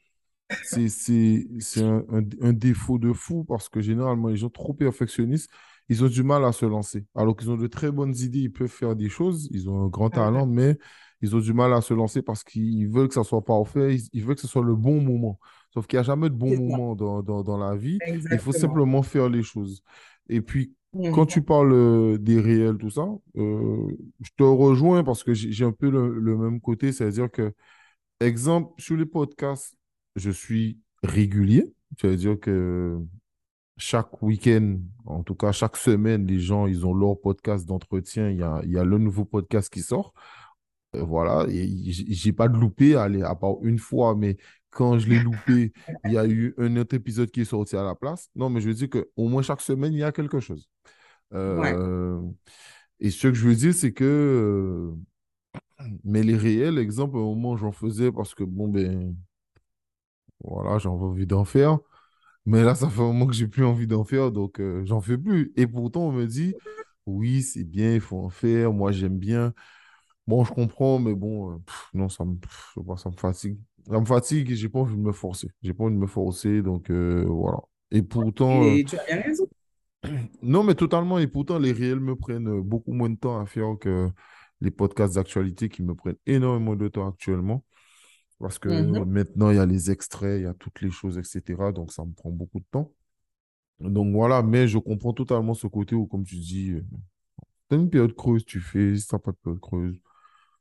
c'est 0.63 1.84
un, 1.84 2.03
un, 2.41 2.53
défaut 2.53 2.99
de 2.99 3.13
fou 3.13 3.43
parce 3.43 3.69
que 3.69 3.81
généralement, 3.81 4.29
les 4.29 4.38
gens 4.38 4.49
trop 4.49 4.73
perfectionnistes, 4.73 5.49
ils 5.91 6.06
ont 6.06 6.08
du 6.08 6.23
mal 6.23 6.45
à 6.45 6.54
se 6.54 6.65
lancer. 6.65 7.06
Alors 7.15 7.36
qu'ils 7.36 7.51
ont 7.51 7.58
de 7.58 7.67
très 7.67 7.91
bonnes 7.91 8.15
idées, 8.15 8.39
ils 8.39 8.51
peuvent 8.51 8.69
faire 8.69 8.95
des 8.95 9.10
choses, 9.10 9.49
ils 9.51 9.69
ont 9.69 9.84
un 9.84 9.88
grand 9.89 10.10
talent, 10.10 10.45
mais 10.47 10.77
ils 11.21 11.36
ont 11.36 11.39
du 11.39 11.51
mal 11.54 11.73
à 11.73 11.82
se 11.82 11.93
lancer 11.93 12.21
parce 12.21 12.45
qu'ils 12.45 12.88
veulent 12.88 13.10
que 13.10 13.13
ça 13.13 13.25
soit 13.25 13.43
parfait, 13.43 13.97
ils, 14.13 14.23
veulent 14.23 14.36
que 14.36 14.41
ce 14.41 14.47
soit 14.47 14.63
le 14.63 14.77
bon 14.77 15.01
moment. 15.01 15.38
Sauf 15.73 15.88
qu'il 15.88 15.97
n'y 15.97 15.99
a 15.99 16.04
jamais 16.04 16.30
de 16.30 16.36
bon 16.36 16.58
moment 16.58 16.95
dans, 16.95 17.21
dans, 17.21 17.43
dans, 17.43 17.58
la 17.58 17.75
vie. 17.75 17.99
Il 18.32 18.39
faut 18.39 18.54
simplement 18.54 19.04
faire 19.04 19.27
les 19.27 19.43
choses. 19.43 19.84
Et 20.30 20.39
puis, 20.39 20.73
quand 20.93 21.25
tu 21.25 21.41
parles 21.41 21.73
euh, 21.73 22.17
des 22.17 22.39
réels, 22.39 22.77
tout 22.77 22.89
ça, 22.89 23.06
euh, 23.36 23.88
je 24.21 24.30
te 24.38 24.43
rejoins 24.43 25.04
parce 25.04 25.25
que 25.25 25.34
j'ai 25.34 25.65
un 25.65 25.73
peu 25.73 25.89
le, 25.89 26.17
le 26.17 26.38
même 26.38 26.62
côté. 26.62 26.93
C'est-à-dire 26.93 27.30
que, 27.30 27.54
exemple, 28.21 28.71
sur 28.82 28.95
les 28.95 29.06
podcasts, 29.06 29.75
je 30.15 30.32
suis 30.32 30.80
régulier. 31.04 31.73
C'est-à-dire 31.99 32.39
que 32.39 32.97
chaque 33.82 34.22
week-end, 34.22 34.78
en 35.06 35.24
tout 35.24 35.36
cas 35.36 35.52
chaque 35.52 35.76
semaine, 35.76 36.28
les 36.28 36.39
gens, 36.39 36.67
ils 36.67 36.86
ont 36.86 36.94
leur 36.94 37.20
podcast 37.20 37.65
d'entretien. 37.67 38.30
Il 38.30 38.38
y 38.38 38.44
a, 38.44 38.62
il 38.63 38.72
y 38.72 38.78
a 38.78 38.84
le 38.84 38.98
nouveau 38.98 39.26
podcast 39.26 39.70
qui 39.74 39.82
sort. 39.82 40.13
Euh, 40.96 41.04
voilà, 41.04 41.48
j'ai 41.50 42.34
pas 42.34 42.48
de 42.48 42.58
loupé, 42.58 42.96
allez, 42.96 43.24
à 43.24 43.36
part 43.36 43.56
une 43.63 43.80
fois, 43.80 44.15
mais 44.15 44.38
quand 44.70 45.00
je 45.00 45.10
l'ai 45.10 45.20
loupé, 45.20 45.74
il 46.06 46.12
y 46.12 46.17
a 46.17 46.28
eu 46.28 46.54
un 46.58 46.76
autre 46.78 46.96
épisode 46.96 47.32
qui 47.32 47.41
est 47.41 47.46
sorti 47.46 47.76
à 47.76 47.84
la 47.84 47.96
place. 47.96 48.30
Non, 48.36 48.50
mais 48.50 48.62
je 48.62 48.67
veux 48.67 48.74
dire 48.76 48.89
qu'au 48.89 49.28
moins 49.28 49.41
chaque 49.41 49.62
semaine, 49.62 49.94
il 49.94 50.00
y 50.00 50.04
a 50.04 50.12
quelque 50.12 50.39
chose. 50.39 50.70
Euh, 51.34 52.22
et 53.00 53.10
ce 53.10 53.28
que 53.30 53.34
je 53.34 53.48
veux 53.48 53.56
dire, 53.56 53.74
c'est 53.74 53.94
que. 53.94 54.06
Euh, 54.06 54.96
mais 56.04 56.22
les 56.22 56.38
réels, 56.38 56.78
exemple, 56.78 57.17
au 57.17 57.34
moment 57.34 57.58
j'en 57.58 57.72
faisais 57.72 58.12
parce 58.12 58.36
que, 58.36 58.44
bon, 58.44 58.67
ben. 58.67 59.15
Voilà, 60.44 60.78
j'en 60.78 60.96
envie 60.96 61.28
d'en 61.28 61.46
faire. 61.46 61.80
Mais 62.45 62.63
là, 62.63 62.75
ça 62.75 62.89
fait 62.89 63.01
un 63.01 63.06
moment 63.06 63.27
que 63.27 63.34
j'ai 63.34 63.47
plus 63.47 63.65
envie 63.65 63.88
d'en 63.88 64.04
faire, 64.04 64.32
donc 64.32 64.62
j'en 64.84 65.01
fais 65.01 65.17
plus. 65.17 65.51
Et 65.56 65.67
pourtant, 65.67 66.08
on 66.08 66.12
me 66.12 66.25
dit, 66.25 66.56
oui, 67.06 67.41
c'est 67.43 67.63
bien, 67.63 67.93
il 67.93 68.01
faut 68.01 68.17
en 68.19 68.30
faire. 68.30 68.73
Moi, 68.73 68.91
j'aime 68.91 69.17
bien. 69.17 69.54
Bon, 70.27 70.43
je 70.43 70.54
comprends, 70.54 70.99
mais 70.99 71.15
bon, 71.15 71.54
euh, 71.54 71.58
non, 71.93 72.08
ça 72.10 72.23
me, 72.25 72.38
ça 72.97 73.10
me 73.10 73.15
fatigue. 73.17 73.60
Ça 73.88 73.99
me 73.99 74.06
fatigue 74.06 74.51
et 74.51 74.56
j'ai 74.56 74.69
pas 74.69 74.80
envie 74.80 74.95
de 74.95 75.01
me 75.01 75.12
forcer. 75.12 75.49
J'ai 75.63 75.73
pas 75.73 75.84
envie 75.86 75.95
de 75.95 75.99
me 75.99 76.08
forcer, 76.08 76.62
donc 76.62 76.89
euh, 76.91 77.25
voilà. 77.27 77.58
Et 77.91 78.04
pourtant. 78.04 78.62
Et 78.63 78.82
euh, 78.82 78.86
tu 78.86 78.97
as 78.97 79.06
bien 79.06 79.21
raison. 79.21 79.47
Non, 80.41 80.63
mais 80.63 80.75
totalement. 80.75 81.19
Et 81.19 81.27
pourtant, 81.27 81.60
les 81.60 81.71
réels 81.71 81.99
me 81.99 82.15
prennent 82.15 82.62
beaucoup 82.62 82.91
moins 82.93 83.10
de 83.10 83.15
temps 83.17 83.39
à 83.39 83.45
faire 83.45 83.77
que 83.80 84.10
les 84.60 84.71
podcasts 84.71 85.15
d'actualité 85.15 85.69
qui 85.69 85.84
me 85.84 85.93
prennent 85.95 86.17
énormément 86.25 86.75
de 86.75 86.88
temps 86.88 87.08
actuellement. 87.08 87.63
Parce 88.41 88.60
que 88.60 88.69
mm-hmm. 88.69 89.06
maintenant, 89.06 89.49
il 89.51 89.58
y 89.58 89.60
a 89.60 89.65
les 89.65 89.91
extraits, 89.91 90.39
il 90.39 90.43
y 90.43 90.47
a 90.47 90.54
toutes 90.54 90.82
les 90.82 90.91
choses, 90.91 91.17
etc. 91.17 91.71
Donc, 91.73 91.91
ça 91.91 92.04
me 92.04 92.12
prend 92.12 92.32
beaucoup 92.32 92.60
de 92.60 92.65
temps. 92.71 92.91
Donc, 93.80 94.13
voilà. 94.13 94.41
Mais 94.41 94.67
je 94.67 94.77
comprends 94.77 95.13
totalement 95.13 95.54
ce 95.54 95.67
côté 95.67 95.95
où, 95.95 96.08
comme 96.08 96.23
tu 96.23 96.36
dis, 96.36 96.75
tu 97.69 97.75
as 97.75 97.77
une 97.77 97.89
période 97.89 98.15
creuse, 98.15 98.45
tu 98.45 98.60
fais. 98.60 98.95
Si 98.97 99.08
tu 99.08 99.15
n'as 99.15 99.19
pas 99.19 99.32
de 99.32 99.38
période 99.38 99.62
creuse, 99.62 99.99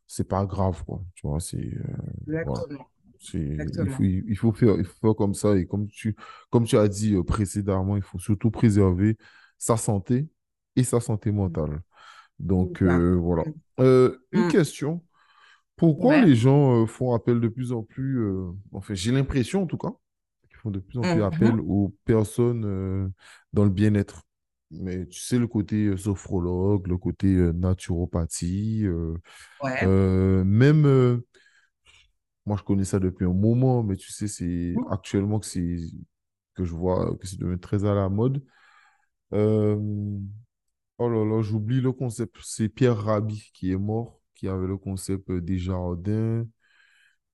c'est 0.06 0.28
pas 0.28 0.44
grave, 0.44 0.82
quoi. 0.84 1.02
Tu 1.14 1.26
vois, 1.26 1.40
c'est. 1.40 1.56
Euh, 1.58 2.44
il, 3.32 4.36
faut, 4.36 4.52
faire, 4.52 4.76
il 4.76 4.84
faut 4.84 4.98
faire 5.00 5.14
comme 5.14 5.34
ça. 5.34 5.56
Et 5.56 5.66
comme 5.66 5.86
tu, 5.86 6.16
comme 6.50 6.64
tu 6.64 6.76
as 6.76 6.88
dit 6.88 7.14
euh, 7.14 7.22
précédemment, 7.22 7.96
il 7.96 8.02
faut 8.02 8.18
surtout 8.18 8.50
préserver 8.50 9.16
sa 9.58 9.76
santé 9.76 10.28
et 10.76 10.84
sa 10.84 11.00
santé 11.00 11.30
mentale. 11.30 11.82
Donc, 12.38 12.82
euh, 12.82 13.14
voilà. 13.14 13.44
Une 13.78 14.46
mm. 14.46 14.48
question. 14.48 15.02
Pourquoi 15.80 16.20
les 16.20 16.36
gens 16.36 16.86
font 16.86 17.12
appel 17.14 17.40
de 17.40 17.48
plus 17.48 17.72
en 17.72 17.82
plus, 17.82 18.24
enfin, 18.72 18.94
j'ai 18.94 19.10
l'impression 19.10 19.64
en 19.64 19.66
tout 19.66 19.78
cas, 19.78 19.92
qu'ils 20.48 20.58
font 20.58 20.70
de 20.70 20.78
plus 20.78 20.98
en 20.98 21.02
plus 21.02 21.10
mm-hmm. 21.10 21.34
appel 21.34 21.60
aux 21.60 21.94
personnes 22.04 23.12
dans 23.52 23.64
le 23.64 23.70
bien-être. 23.70 24.22
Mais 24.70 25.06
tu 25.06 25.20
sais, 25.20 25.38
le 25.38 25.48
côté 25.48 25.86
euh, 25.86 25.96
sophrologue, 25.96 26.86
le 26.86 26.96
côté 26.96 27.34
euh, 27.34 27.52
naturopathie, 27.52 28.84
euh, 28.86 30.44
même, 30.44 31.22
moi 32.46 32.56
je 32.56 32.62
connais 32.62 32.84
ça 32.84 33.00
depuis 33.00 33.24
un 33.24 33.32
moment, 33.32 33.82
mais 33.82 33.96
tu 33.96 34.12
sais, 34.12 34.28
c'est 34.28 34.74
mmh. 34.76 34.92
actuellement 34.92 35.40
que, 35.40 35.46
c'est, 35.46 35.76
que 36.54 36.64
je 36.64 36.72
vois 36.72 37.16
que 37.16 37.26
c'est 37.26 37.38
devenu 37.38 37.58
très 37.58 37.84
à 37.84 37.94
la 37.94 38.08
mode. 38.08 38.44
oh 39.32 39.38
là 40.98 41.24
là, 41.24 41.42
j'oublie 41.42 41.80
le 41.80 41.92
concept. 41.92 42.36
C'est 42.42 42.68
Pierre 42.68 42.96
Rabhi 42.96 43.50
qui 43.52 43.72
est 43.72 43.76
mort, 43.76 44.19
qui 44.40 44.48
avait 44.48 44.66
le 44.66 44.78
concept 44.78 45.30
des 45.30 45.58
jardins. 45.58 46.46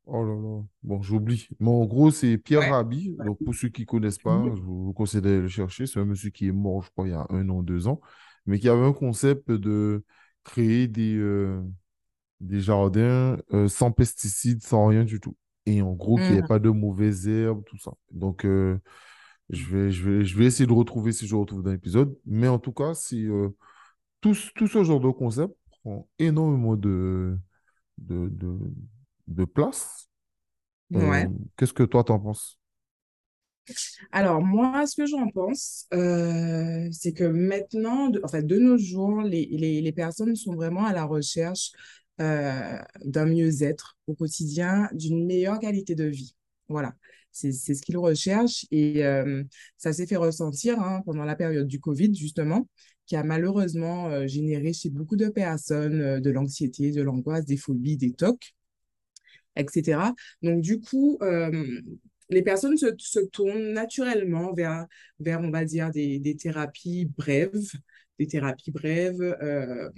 Oh 0.06 0.24
là 0.24 0.34
là, 0.34 0.62
bon, 0.82 1.02
j'oublie. 1.02 1.48
Mais 1.60 1.70
en 1.70 1.84
gros, 1.84 2.10
c'est 2.10 2.36
Pierre 2.36 2.68
Rabhi. 2.72 3.16
Donc, 3.24 3.38
pour 3.44 3.54
ceux 3.54 3.68
qui 3.68 3.82
ne 3.82 3.86
connaissent 3.86 4.18
pas, 4.18 4.42
je 4.56 4.60
vous 4.60 4.92
conseille 4.92 5.20
d'aller 5.20 5.40
le 5.40 5.48
chercher. 5.48 5.86
C'est 5.86 6.00
un 6.00 6.04
monsieur 6.04 6.30
qui 6.30 6.48
est 6.48 6.52
mort, 6.52 6.82
je 6.82 6.90
crois, 6.90 7.06
il 7.06 7.12
y 7.12 7.14
a 7.14 7.24
un 7.30 7.48
an, 7.48 7.62
deux 7.62 7.86
ans, 7.86 8.00
mais 8.44 8.58
qui 8.58 8.68
avait 8.68 8.84
un 8.84 8.92
concept 8.92 9.52
de 9.52 10.04
créer 10.42 10.88
des, 10.88 11.16
euh, 11.16 11.62
des 12.40 12.60
jardins 12.60 13.36
euh, 13.52 13.68
sans 13.68 13.92
pesticides, 13.92 14.64
sans 14.64 14.88
rien 14.88 15.04
du 15.04 15.20
tout. 15.20 15.36
Et 15.64 15.80
en 15.80 15.92
gros, 15.92 16.16
qu'il 16.16 16.32
n'y 16.32 16.38
ait 16.38 16.42
mmh. 16.42 16.48
pas 16.48 16.58
de 16.58 16.70
mauvaises 16.70 17.28
herbes, 17.28 17.62
tout 17.66 17.78
ça. 17.78 17.92
Donc, 18.10 18.44
euh, 18.44 18.78
je, 19.50 19.64
vais, 19.66 19.90
je, 19.92 20.10
vais, 20.10 20.24
je 20.24 20.36
vais 20.36 20.46
essayer 20.46 20.66
de 20.66 20.72
retrouver 20.72 21.12
si 21.12 21.28
je 21.28 21.36
retrouve 21.36 21.62
dans 21.62 21.70
l'épisode. 21.70 22.16
Mais 22.26 22.48
en 22.48 22.58
tout 22.58 22.72
cas, 22.72 22.94
c'est, 22.94 23.26
tout, 24.20 24.36
tout 24.56 24.66
ce 24.66 24.82
genre 24.82 25.00
de 25.00 25.10
concept 25.10 25.54
énormément 26.18 26.77
de, 26.77 27.38
de, 27.99 28.29
de 28.31 28.59
de 29.29 29.44
place. 29.44 30.09
Ouais. 30.90 31.27
Euh, 31.27 31.29
qu'est-ce 31.57 31.72
que 31.72 31.83
toi, 31.83 32.05
t'en 32.05 32.20
penses? 32.20 32.59
Alors, 34.12 34.40
moi, 34.40 34.87
ce 34.87 34.94
que 34.96 35.07
j'en 35.07 35.29
pense, 35.31 35.87
euh, 35.92 36.88
c'est 36.92 37.12
que 37.12 37.25
maintenant, 37.25 38.09
de, 38.09 38.20
en 38.22 38.29
fait, 38.29 38.44
de 38.44 38.57
nos 38.59 38.79
jours, 38.79 39.22
les, 39.22 39.46
les, 39.46 39.81
les 39.81 39.92
personnes 39.92 40.37
sont 40.37 40.55
vraiment 40.55 40.85
à 40.85 40.92
la 40.92 41.05
recherche 41.05 41.72
euh, 42.20 42.79
d'un 43.05 43.27
mieux-être 43.27 43.96
au 44.07 44.14
quotidien, 44.14 44.88
d'une 44.92 45.27
meilleure 45.27 45.59
qualité 45.59 45.94
de 45.94 46.05
vie. 46.05 46.37
Voilà, 46.68 46.94
c'est 47.33 47.53
ce 47.53 47.83
qu'ils 47.83 47.99
recherchent 47.99 48.66
et 48.70 49.03
ça 49.77 49.92
s'est 49.92 50.07
fait 50.07 50.16
ressentir 50.16 50.81
hein, 50.81 51.03
pendant 51.05 51.25
la 51.25 51.37
période 51.37 51.68
du 51.68 51.79
Covid, 51.81 52.14
justement, 52.14 52.68
qui 53.06 53.16
a 53.16 53.22
malheureusement 53.22 54.26
généré 54.26 54.72
chez 54.72 54.90
beaucoup 54.90 55.16
de 55.16 55.28
personnes 55.28 56.20
de 56.20 56.30
l'anxiété, 56.30 56.90
de 56.90 57.02
l'angoisse, 57.02 57.44
des 57.44 57.56
phobies, 57.56 57.96
des 57.96 58.12
tocs 58.12 58.56
etc. 59.56 60.12
Donc, 60.42 60.60
du 60.60 60.80
coup, 60.80 61.18
euh, 61.22 61.80
les 62.30 62.42
personnes 62.42 62.76
se, 62.76 63.20
tournent 63.26 63.72
naturellement 63.72 64.52
vers, 64.52 64.86
vers, 65.18 65.40
on 65.40 65.50
va 65.50 65.64
dire, 65.64 65.90
des, 65.90 66.36
thérapies 66.38 67.06
brèves, 67.06 67.72
des 68.18 68.26
thérapies 68.26 68.70
brèves, 68.70 69.20
euh, 69.42 69.90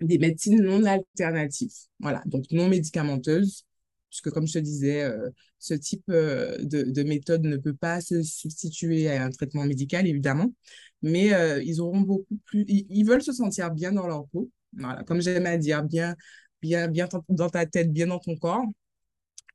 des 0.00 0.18
médecines 0.18 0.62
non 0.62 0.84
alternatives, 0.84 1.74
voilà, 1.98 2.22
donc 2.26 2.44
non 2.50 2.68
médicamenteuses, 2.68 3.66
puisque 4.10 4.30
comme 4.30 4.46
je 4.46 4.54
te 4.54 4.58
disais, 4.58 5.04
euh, 5.04 5.30
ce 5.58 5.74
type 5.74 6.04
euh, 6.10 6.58
de, 6.62 7.02
méthode 7.02 7.44
ne 7.44 7.56
peut 7.56 7.74
pas 7.74 8.00
se 8.00 8.22
substituer 8.22 9.08
à 9.08 9.24
un 9.24 9.30
traitement 9.30 9.64
médical, 9.64 10.06
évidemment, 10.06 10.52
mais 11.00 11.32
euh, 11.32 11.62
ils 11.62 11.80
auront 11.80 12.00
beaucoup 12.00 12.36
plus, 12.44 12.64
ils, 12.68 13.04
veulent 13.04 13.22
se 13.22 13.32
sentir 13.32 13.70
bien 13.70 13.92
dans 13.92 14.06
leur 14.06 14.26
peau, 14.28 14.50
voilà, 14.76 15.04
comme 15.04 15.22
j'aime 15.22 15.46
à 15.46 15.56
dire, 15.56 15.84
bien, 15.84 16.16
bien, 16.60 16.88
bien 16.88 17.08
dans 17.28 17.48
ta 17.48 17.66
tête, 17.66 17.92
bien 17.92 18.08
dans 18.08 18.18
ton 18.18 18.36
corps. 18.36 18.64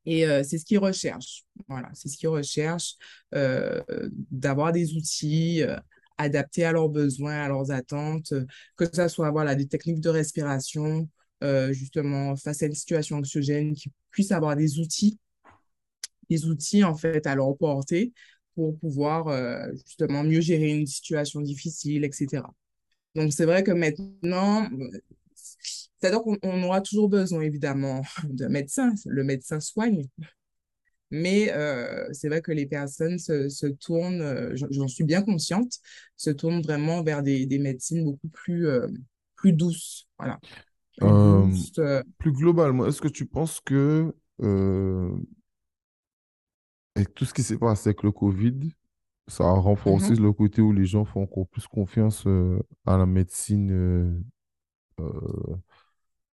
Et 0.07 0.23
c'est 0.43 0.59
ce 0.59 0.65
qu'ils 0.65 0.77
recherchent. 0.77 1.45
Voilà, 1.67 1.89
c'est 1.95 2.09
ce 2.09 2.17
qu'ils 2.17 2.29
recherchent, 2.29 2.93
d'avoir 3.31 4.71
des 4.71 4.93
outils 4.93 5.63
adaptés 6.19 6.63
à 6.63 6.71
leurs 6.71 6.89
besoins, 6.89 7.41
à 7.41 7.47
leurs 7.47 7.71
attentes, 7.71 8.31
que 8.75 8.85
ce 8.85 9.07
soit 9.07 9.31
voilà, 9.31 9.55
des 9.55 9.65
techniques 9.67 10.01
de 10.01 10.09
respiration, 10.09 11.09
justement 11.71 12.35
face 12.35 12.61
à 12.61 12.67
une 12.67 12.75
situation 12.75 13.17
anxiogène, 13.17 13.73
qui 13.73 13.91
puissent 14.15 14.31
avoir 14.31 14.55
des 14.55 14.79
outils, 14.79 15.19
des 16.29 16.45
outils 16.45 16.85
en 16.85 16.95
fait 16.95 17.27
à 17.27 17.35
leur 17.35 17.55
portée 17.57 18.13
pour 18.55 18.79
pouvoir 18.79 19.27
euh, 19.27 19.67
justement 19.85 20.23
mieux 20.23 20.39
gérer 20.39 20.69
une 20.69 20.87
situation 20.87 21.41
difficile, 21.41 22.05
etc. 22.05 22.43
Donc 23.13 23.33
c'est 23.33 23.43
vrai 23.43 23.61
que 23.61 23.71
maintenant, 23.71 24.69
c'est-à-dire 25.35 26.21
qu'on 26.21 26.63
aura 26.63 26.79
toujours 26.79 27.09
besoin 27.09 27.41
évidemment 27.41 28.03
de 28.23 28.47
médecins, 28.47 28.93
le 29.05 29.25
médecin 29.25 29.59
soigne, 29.59 30.07
mais 31.11 31.51
euh, 31.51 32.07
c'est 32.13 32.29
vrai 32.29 32.41
que 32.41 32.53
les 32.53 32.67
personnes 32.67 33.19
se, 33.19 33.67
tournent, 33.67 34.55
j'en 34.55 34.87
suis 34.87 35.03
bien 35.03 35.23
consciente, 35.23 35.73
se 36.15 36.29
tournent 36.29 36.61
vraiment 36.61 37.03
vers 37.03 37.21
des, 37.21 37.45
des 37.45 37.59
médecines 37.59 38.05
beaucoup 38.05 38.29
plus, 38.29 38.65
plus 39.35 39.51
douces. 39.51 40.07
Voilà. 40.17 40.39
Euh, 41.01 41.47
euh, 41.79 42.03
plus 42.17 42.31
globalement, 42.31 42.85
est-ce 42.85 43.01
que 43.01 43.07
tu 43.07 43.25
penses 43.25 43.59
que 43.59 44.13
euh, 44.41 45.11
avec 46.95 47.13
tout 47.13 47.25
ce 47.25 47.33
qui 47.33 47.43
s'est 47.43 47.57
passé 47.57 47.89
avec 47.89 48.03
le 48.03 48.11
Covid, 48.11 48.71
ça 49.27 49.43
a 49.43 49.51
renforcé 49.51 50.13
mm-hmm. 50.13 50.21
le 50.21 50.31
côté 50.31 50.61
où 50.61 50.71
les 50.71 50.85
gens 50.85 51.03
font 51.03 51.23
encore 51.23 51.47
plus 51.47 51.67
confiance 51.67 52.25
à 52.85 52.97
la 52.97 53.05
médecine 53.05 54.23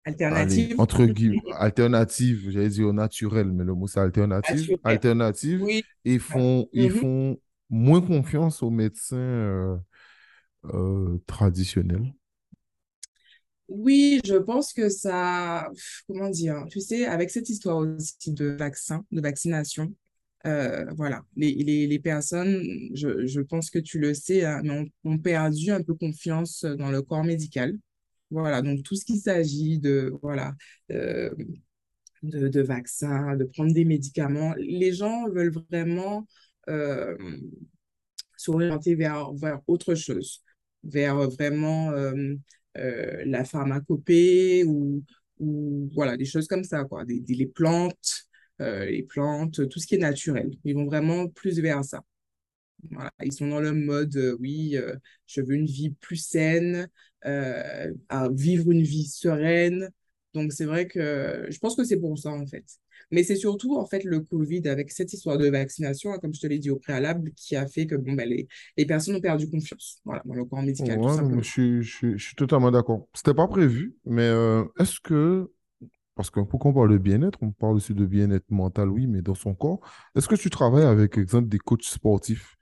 alternative. 0.04 0.78
entre 0.78 1.06
guillemets, 1.06 1.40
alternative, 1.54 2.50
j'allais 2.50 2.68
dire 2.68 2.92
naturel, 2.92 3.50
mais 3.50 3.64
le 3.64 3.74
mot 3.74 3.86
c'est 3.86 4.00
alternative. 4.00 4.78
Alternative. 4.84 5.66
Et 6.04 6.18
font, 6.18 6.68
ils 6.72 6.90
mm-hmm. 6.90 7.00
font 7.00 7.40
moins 7.70 8.00
confiance 8.00 8.62
aux 8.62 8.70
médecins 8.70 9.82
traditionnels. 11.26 12.12
Oui, 13.74 14.20
je 14.26 14.34
pense 14.34 14.74
que 14.74 14.90
ça, 14.90 15.66
comment 16.06 16.28
dire, 16.28 16.66
tu 16.70 16.80
sais, 16.80 17.06
avec 17.06 17.30
cette 17.30 17.48
histoire 17.48 17.78
aussi 17.78 18.32
de 18.32 18.46
vaccin, 18.46 19.06
de 19.10 19.20
vaccination, 19.22 19.94
euh, 20.46 20.84
voilà, 20.94 21.22
les, 21.36 21.54
les, 21.54 21.86
les 21.86 21.98
personnes, 21.98 22.62
je, 22.94 23.26
je, 23.26 23.40
pense 23.40 23.70
que 23.70 23.78
tu 23.78 23.98
le 23.98 24.12
sais, 24.12 24.44
hein, 24.44 24.62
ont, 25.04 25.18
perdu 25.18 25.70
un 25.70 25.82
peu 25.82 25.94
confiance 25.94 26.64
dans 26.64 26.90
le 26.90 27.00
corps 27.00 27.24
médical. 27.24 27.78
Voilà, 28.30 28.60
donc 28.60 28.82
tout 28.82 28.94
ce 28.94 29.06
qui 29.06 29.18
s'agit 29.18 29.78
de, 29.78 30.12
voilà, 30.22 30.54
euh, 30.90 31.30
de, 32.22 32.48
de 32.48 32.60
vaccins, 32.60 33.36
de 33.36 33.44
prendre 33.44 33.72
des 33.72 33.86
médicaments, 33.86 34.54
les 34.58 34.92
gens 34.92 35.28
veulent 35.30 35.52
vraiment 35.70 36.26
euh, 36.68 37.16
s'orienter 38.36 38.96
vers, 38.96 39.32
vers 39.32 39.60
autre 39.66 39.94
chose, 39.94 40.42
vers 40.84 41.16
vraiment 41.30 41.90
euh, 42.78 43.22
la 43.26 43.44
pharmacopée 43.44 44.64
ou, 44.64 45.02
ou 45.38 45.88
voilà, 45.94 46.16
des 46.16 46.24
choses 46.24 46.46
comme 46.48 46.64
ça, 46.64 46.84
quoi. 46.84 47.04
Des, 47.04 47.22
les 47.28 47.46
plantes, 47.46 48.24
euh, 48.60 48.84
les 48.86 49.02
plantes, 49.02 49.68
tout 49.68 49.78
ce 49.78 49.86
qui 49.86 49.96
est 49.96 49.98
naturel. 49.98 50.50
Ils 50.64 50.74
vont 50.74 50.86
vraiment 50.86 51.28
plus 51.28 51.58
vers 51.60 51.84
ça. 51.84 52.02
Ils 53.22 53.32
sont 53.32 53.46
dans 53.48 53.60
le 53.60 53.72
mode, 53.72 54.16
euh, 54.16 54.36
oui, 54.40 54.76
je 55.26 55.40
veux 55.40 55.54
une 55.54 55.66
vie 55.66 55.90
plus 56.00 56.16
saine, 56.16 56.88
vivre 57.24 58.70
une 58.70 58.82
vie 58.82 59.06
sereine. 59.06 59.90
Donc, 60.34 60.52
c'est 60.52 60.64
vrai 60.64 60.86
que 60.88 61.46
je 61.50 61.58
pense 61.58 61.76
que 61.76 61.84
c'est 61.84 61.98
pour 62.00 62.18
ça, 62.18 62.30
en 62.30 62.46
fait. 62.46 62.64
Mais 63.10 63.22
c'est 63.22 63.36
surtout, 63.36 63.76
en 63.76 63.86
fait, 63.86 64.04
le 64.04 64.20
Covid, 64.20 64.68
avec 64.68 64.90
cette 64.90 65.12
histoire 65.12 65.38
de 65.38 65.48
vaccination, 65.48 66.12
hein, 66.12 66.18
comme 66.20 66.34
je 66.34 66.40
te 66.40 66.46
l'ai 66.46 66.58
dit 66.58 66.70
au 66.70 66.76
préalable, 66.76 67.32
qui 67.36 67.56
a 67.56 67.66
fait 67.66 67.86
que 67.86 67.94
bon, 67.94 68.12
ben, 68.12 68.28
les, 68.28 68.48
les 68.76 68.86
personnes 68.86 69.16
ont 69.16 69.20
perdu 69.20 69.48
confiance 69.48 70.00
voilà, 70.04 70.22
dans 70.24 70.34
le 70.34 70.44
corps 70.44 70.62
médical. 70.62 71.00
je, 71.40 71.48
suis, 71.48 71.82
je, 71.82 72.16
suis 72.16 72.34
totalement 72.36 72.70
d'accord. 72.70 73.08
C'était 73.14 73.34
pas 73.34 73.46
prévu, 73.46 73.94
mais 74.04 74.22
euh, 74.22 74.64
est-ce 74.78 75.00
que, 75.00 75.50
parce 76.14 76.30
que 76.30 76.40
pourquoi 76.40 76.70
on 76.70 76.74
parle 76.74 76.92
de 76.92 76.98
bien-être, 76.98 77.38
on 77.42 77.52
parle 77.52 77.76
aussi 77.76 77.94
de 77.94 78.06
bien-être 78.06 78.50
mental, 78.50 78.88
oui, 78.88 79.06
mais 79.06 79.22
dans 79.22 79.34
son 79.34 79.54
corps, 79.54 79.80
est-ce 80.14 80.28
que 80.28 80.36
tu 80.36 80.50
travailles 80.50 80.84
avec, 80.84 81.18
exemple, 81.18 81.48
des 81.48 81.58
coachs 81.58 81.84
sportifs? 81.84 82.56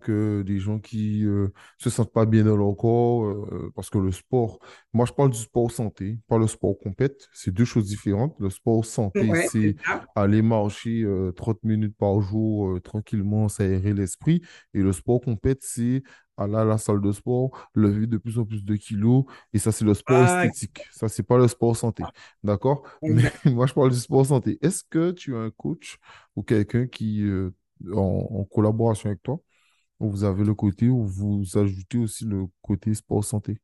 Que 0.00 0.42
des 0.42 0.58
gens 0.58 0.78
qui 0.78 1.22
ne 1.22 1.28
euh, 1.28 1.52
se 1.78 1.90
sentent 1.90 2.12
pas 2.12 2.24
bien 2.24 2.44
dans 2.44 2.56
leur 2.56 2.74
corps, 2.76 3.24
euh, 3.24 3.72
parce 3.74 3.90
que 3.90 3.98
le 3.98 4.10
sport, 4.10 4.58
moi 4.92 5.04
je 5.06 5.12
parle 5.12 5.30
du 5.30 5.38
sport 5.38 5.70
santé, 5.70 6.18
pas 6.28 6.38
le 6.38 6.46
sport 6.46 6.78
compète, 6.78 7.28
c'est 7.32 7.52
deux 7.52 7.64
choses 7.64 7.86
différentes. 7.86 8.34
Le 8.38 8.50
sport 8.50 8.84
santé, 8.84 9.30
c'est 9.50 9.76
aller 10.14 10.42
marcher 10.42 11.06
30 11.36 11.56
euh, 11.56 11.68
minutes 11.68 11.96
par 11.96 12.20
jour 12.20 12.80
tranquillement, 12.82 13.48
s'aérer 13.48 13.92
l'esprit. 13.92 14.42
Et 14.72 14.80
le 14.80 14.92
sport 14.92 15.20
compète, 15.20 15.60
c'est 15.62 16.02
aller 16.38 16.56
à 16.56 16.64
la 16.64 16.78
salle 16.78 17.02
de 17.02 17.12
sport, 17.12 17.50
lever 17.74 18.06
de 18.06 18.16
plus 18.16 18.38
en 18.38 18.46
plus 18.46 18.64
de 18.64 18.76
kilos, 18.76 19.24
et 19.52 19.58
ça 19.58 19.72
c'est 19.72 19.84
le 19.84 19.92
sport 19.92 20.24
ah, 20.26 20.46
esthétique. 20.46 20.80
Ça, 20.90 21.06
c'est 21.08 21.22
pas 21.22 21.36
le 21.36 21.48
sport 21.48 21.76
santé. 21.76 22.02
D'accord? 22.42 22.82
Mais 23.02 23.30
moi 23.44 23.66
je 23.66 23.74
parle 23.74 23.90
du 23.90 23.98
sport 23.98 24.24
santé. 24.24 24.58
Est-ce 24.62 24.84
que 24.88 25.10
tu 25.10 25.36
as 25.36 25.40
un 25.40 25.50
coach 25.50 25.98
ou 26.34 26.42
quelqu'un 26.42 26.86
qui, 26.86 27.22
en 27.94 28.44
collaboration 28.50 29.10
avec 29.10 29.22
toi, 29.22 29.38
vous 30.08 30.24
avez 30.24 30.44
le 30.44 30.54
côté 30.54 30.88
où 30.88 31.04
vous 31.04 31.44
ajoutez 31.56 31.98
aussi 31.98 32.24
le 32.24 32.46
côté 32.62 32.94
sport 32.94 33.24
santé? 33.24 33.58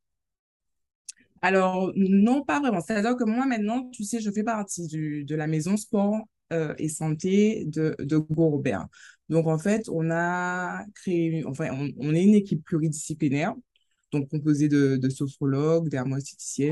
Alors, 1.42 1.92
non, 1.96 2.42
pas 2.44 2.60
vraiment. 2.60 2.80
C'est-à-dire 2.80 3.16
que 3.16 3.24
moi, 3.24 3.46
maintenant, 3.46 3.88
tu 3.90 4.04
sais, 4.04 4.20
je 4.20 4.30
fais 4.30 4.42
partie 4.42 4.86
du, 4.86 5.24
de 5.24 5.34
la 5.34 5.46
maison 5.46 5.76
sport 5.76 6.16
euh, 6.52 6.74
et 6.78 6.88
santé 6.88 7.64
de, 7.66 7.94
de 7.98 8.16
Gourbert. 8.18 8.86
Donc, 9.28 9.46
en 9.46 9.58
fait, 9.58 9.88
on 9.88 10.10
a 10.10 10.84
créé, 10.94 11.44
enfin, 11.46 11.68
on, 11.98 12.14
est 12.14 12.24
une 12.24 12.34
équipe 12.34 12.64
pluridisciplinaire, 12.64 13.54
donc 14.12 14.28
composée 14.28 14.68
de, 14.68 14.96
de 14.96 15.08
sophrologues, 15.08 15.88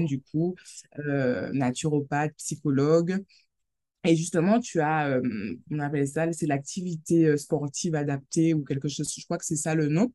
du 0.07 0.21
coup, 0.21 0.55
euh, 1.01 1.53
naturopathes, 1.53 2.35
psychologues, 2.37 3.25
et 4.05 4.17
justement, 4.17 4.61
tu 4.61 4.81
as, 4.81 5.09
euh, 5.09 5.23
on 5.71 5.79
appelle 5.79 6.07
ça, 6.07 6.31
c'est 6.33 6.47
l'activité 6.47 7.27
euh, 7.27 7.37
sportive 7.37 7.95
adaptée 7.95 8.55
ou 8.55 8.63
quelque 8.63 8.89
chose, 8.89 9.13
je 9.17 9.25
crois 9.25 9.39
que 9.39 9.45
c'est 9.45 9.57
ça 9.57 9.75
le 9.75 9.89
nom. 9.89 10.13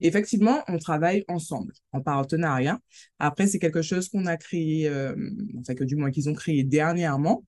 effectivement, 0.00 0.62
on 0.68 0.78
travaille 0.78 1.24
ensemble, 1.28 1.74
en 1.92 2.00
partenariat. 2.02 2.78
Après, 3.18 3.46
c'est 3.46 3.58
quelque 3.58 3.82
chose 3.82 4.08
qu'on 4.08 4.26
a 4.26 4.36
créé, 4.36 4.88
euh, 4.88 5.14
enfin 5.58 5.74
que 5.74 5.84
du 5.84 5.96
moins 5.96 6.10
qu'ils 6.10 6.28
ont 6.28 6.34
créé 6.34 6.64
dernièrement. 6.64 7.44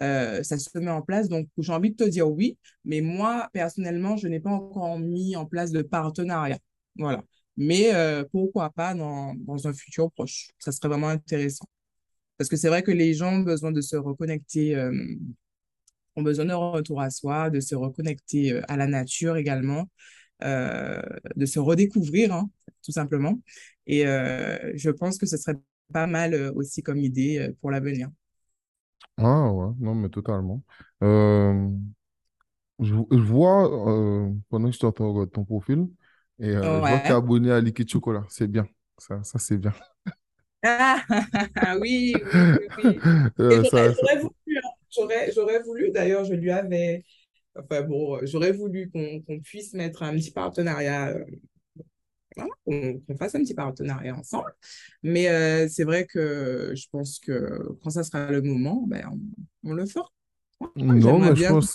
ça 0.00 0.42
se 0.42 0.78
met 0.78 0.90
en 0.90 1.02
place. 1.02 1.28
Donc, 1.28 1.48
j'ai 1.58 1.72
envie 1.72 1.90
de 1.92 1.96
te 1.96 2.08
dire 2.08 2.28
oui, 2.30 2.58
mais 2.84 3.00
moi, 3.00 3.48
personnellement, 3.52 4.16
je 4.16 4.28
n'ai 4.28 4.40
pas 4.40 4.50
encore 4.50 4.98
mis 4.98 5.36
en 5.36 5.46
place 5.46 5.70
de 5.72 5.82
partenariat. 5.82 6.58
Voilà. 6.96 7.24
Mais 7.56 7.90
pourquoi 8.32 8.70
pas 8.70 8.94
dans, 8.94 9.34
dans 9.34 9.66
un 9.66 9.72
futur 9.72 10.10
proche? 10.12 10.50
Ça 10.58 10.72
serait 10.72 10.88
vraiment 10.88 11.08
intéressant. 11.08 11.66
Parce 12.38 12.48
que 12.50 12.56
c'est 12.56 12.68
vrai 12.68 12.82
que 12.82 12.90
les 12.90 13.14
gens 13.14 13.34
ont 13.34 13.40
besoin 13.40 13.72
de 13.72 13.80
se 13.80 13.96
reconnecter, 13.96 14.76
euh, 14.76 14.92
ont 16.16 16.22
besoin 16.22 16.44
d'un 16.46 16.56
retour 16.56 17.00
à 17.00 17.10
soi, 17.10 17.50
de 17.50 17.60
se 17.60 17.74
reconnecter 17.74 18.52
euh, 18.52 18.62
à 18.68 18.76
la 18.76 18.86
nature 18.86 19.36
également, 19.36 19.88
euh, 20.42 21.00
de 21.34 21.46
se 21.46 21.58
redécouvrir, 21.58 22.32
hein, 22.34 22.50
tout 22.84 22.92
simplement. 22.92 23.40
Et 23.86 24.02
je 24.04 24.90
pense 24.90 25.16
que 25.18 25.26
ce 25.26 25.36
serait 25.36 25.56
pas 25.92 26.06
mal 26.08 26.34
aussi 26.56 26.82
comme 26.82 26.98
idée 26.98 27.50
pour 27.60 27.70
l'avenir. 27.70 28.10
Ah 29.16 29.50
ouais, 29.52 29.72
non, 29.78 29.94
mais 29.94 30.08
totalement. 30.08 30.62
je, 31.00 32.94
vois, 33.16 33.68
pendant 34.48 34.68
que 34.68 34.74
je 34.74 34.80
t'entends 34.80 35.26
ton 35.26 35.44
profil, 35.44 35.86
et 36.40 36.52
je 36.52 36.58
vois 36.58 36.98
que 36.98 37.06
tu 37.06 37.12
es 37.12 37.14
abonné 37.14 37.52
à 37.52 37.60
Liquid 37.60 37.88
Chocolat. 37.88 38.24
C'est 38.28 38.48
bien. 38.48 38.66
Ça, 38.98 39.22
ça 39.22 39.38
c'est 39.38 39.58
bien. 39.58 39.72
Ah, 40.66 41.76
oui, 41.80 42.14
oui, 42.34 42.68
oui. 42.84 42.98
J'aurais 45.34 45.62
voulu, 45.62 45.90
d'ailleurs, 45.90 46.24
je 46.24 46.34
lui 46.34 46.50
avais, 46.50 47.04
enfin 47.58 47.82
bon, 47.82 48.18
j'aurais 48.22 48.52
voulu 48.52 48.90
qu'on 48.90 49.40
puisse 49.40 49.74
mettre 49.74 50.02
un 50.02 50.14
petit 50.14 50.30
partenariat, 50.30 51.14
euh, 52.38 52.94
qu'on 53.06 53.16
fasse 53.18 53.34
un 53.34 53.40
petit 53.40 53.54
partenariat 53.54 54.16
ensemble. 54.16 54.52
Mais 55.02 55.28
euh, 55.28 55.68
c'est 55.68 55.84
vrai 55.84 56.06
que 56.06 56.72
je 56.74 56.86
pense 56.90 57.18
que 57.18 57.60
quand 57.82 57.90
ça 57.90 58.04
sera 58.04 58.30
le 58.30 58.42
moment, 58.42 58.84
ben, 58.86 59.10
on, 59.64 59.74
le 59.74 59.86
fera. 59.86 60.08
Non, 60.76 61.18
mais 61.18 61.36
je 61.36 61.48
pense 61.48 61.74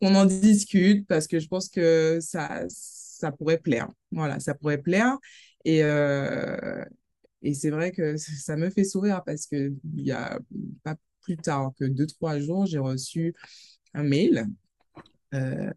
qu'on 0.00 0.14
en 0.14 0.26
discute 0.26 1.06
parce 1.06 1.26
que 1.26 1.38
je 1.38 1.48
pense 1.48 1.68
que 1.70 2.18
ça, 2.20 2.64
ça 2.68 3.32
pourrait 3.32 3.58
plaire. 3.58 3.88
Voilà, 4.12 4.40
ça 4.40 4.54
pourrait 4.54 4.78
plaire. 4.78 5.16
Et, 5.64 5.82
euh, 5.82 6.84
Et 7.44 7.52
c'est 7.52 7.70
vrai 7.70 7.92
que 7.92 8.16
ça 8.16 8.56
me 8.56 8.70
fait 8.70 8.84
sourire 8.84 9.22
parce 9.24 9.46
que 9.46 9.72
il 9.94 10.06
y 10.06 10.12
a 10.12 10.40
pas 10.82 10.96
plus 11.20 11.36
tard 11.36 11.72
que 11.78 11.84
deux, 11.84 12.06
trois 12.06 12.38
jours, 12.40 12.66
j'ai 12.66 12.78
reçu 12.78 13.34
un 13.92 14.02
mail 14.02 14.48
euh, 15.34 15.70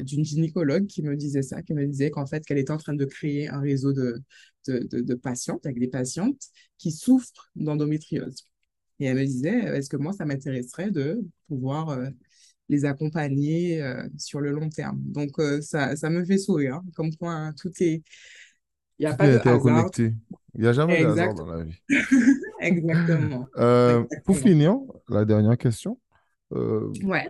d'une 0.00 0.24
gynécologue 0.24 0.86
qui 0.86 1.02
me 1.02 1.16
disait 1.16 1.42
ça, 1.42 1.62
qui 1.62 1.74
me 1.74 1.86
disait 1.86 2.10
qu'en 2.10 2.26
fait, 2.26 2.44
qu'elle 2.44 2.58
était 2.58 2.72
en 2.72 2.78
train 2.78 2.94
de 2.94 3.04
créer 3.04 3.48
un 3.48 3.60
réseau 3.60 3.92
de, 3.92 4.20
de, 4.66 4.80
de, 4.80 5.14
patientes, 5.14 5.64
avec 5.64 5.78
des 5.78 5.88
patientes 5.88 6.40
qui 6.76 6.90
souffrent 6.90 7.50
d'endométriose. 7.54 8.46
Et 8.98 9.06
elle 9.06 9.16
me 9.16 9.24
disait, 9.24 9.58
est-ce 9.76 9.90
que 9.90 9.96
moi, 9.96 10.12
ça 10.12 10.24
m'intéresserait 10.24 10.90
de 10.90 11.20
pouvoir 11.46 11.90
euh, 11.90 12.08
les 12.68 12.84
accompagner 12.84 13.82
euh, 13.82 14.08
sur 14.18 14.40
le 14.40 14.50
long 14.50 14.70
terme? 14.70 15.00
Donc, 15.02 15.32
ça, 15.60 15.94
ça 15.94 16.10
me 16.10 16.24
fait 16.24 16.38
sourire, 16.38 16.76
hein. 16.76 16.84
comme 16.94 17.14
quoi 17.14 17.32
hein, 17.32 17.52
tout 17.52 17.72
est... 17.80 18.02
Il 18.98 19.06
n'y 19.06 19.12
a 19.12 19.14
pas 19.14 19.26
de 19.26 19.38
hasard. 19.48 19.90
Il 20.54 20.62
n'y 20.62 20.66
a 20.66 20.72
jamais 20.72 21.02
de 21.02 21.06
hasard 21.06 21.34
dans 21.34 21.46
la 21.46 21.64
vie. 21.64 21.78
Exactement. 22.60 23.46
Pour 24.24 24.36
finir, 24.36 24.76
la 25.08 25.24
dernière 25.24 25.56
question. 25.58 25.98
ouais. 26.50 27.28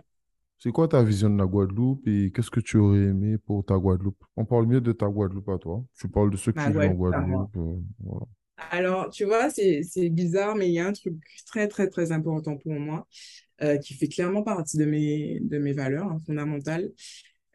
C'est 0.63 0.71
quoi 0.71 0.87
ta 0.87 1.03
vision 1.03 1.29
de 1.29 1.37
la 1.37 1.45
Guadeloupe 1.45 2.07
et 2.07 2.31
qu'est-ce 2.33 2.49
que 2.49 2.61
tu 2.61 2.77
aurais 2.77 2.99
aimé 2.99 3.37
pour 3.37 3.65
ta 3.65 3.77
Guadeloupe? 3.77 4.23
On 4.37 4.45
parle 4.45 4.65
mieux 4.65 4.79
de 4.79 4.93
ta 4.93 5.07
Guadeloupe 5.09 5.49
à 5.49 5.57
toi. 5.57 5.83
Tu 5.93 6.07
parles 6.07 6.31
de 6.31 6.37
ceux 6.37 6.53
qui 6.53 6.65
vivent 6.65 6.77
en 6.77 6.93
Guadeloupe. 6.93 7.57
Euh, 7.57 8.19
Alors, 8.71 9.09
tu 9.09 9.25
vois, 9.25 9.49
c'est 9.49 10.09
bizarre, 10.09 10.55
mais 10.55 10.69
il 10.69 10.73
y 10.73 10.79
a 10.79 10.87
un 10.87 10.93
truc 10.93 11.15
très, 11.45 11.67
très, 11.67 11.89
très 11.89 12.13
important 12.13 12.55
pour 12.55 12.71
moi 12.71 13.05
euh, 13.61 13.77
qui 13.77 13.93
fait 13.93 14.07
clairement 14.07 14.41
partie 14.41 14.77
de 14.77 14.85
mes, 14.85 15.41
de 15.41 15.57
mes 15.57 15.73
valeurs 15.73 16.09
hein, 16.09 16.19
fondamentales. 16.25 16.89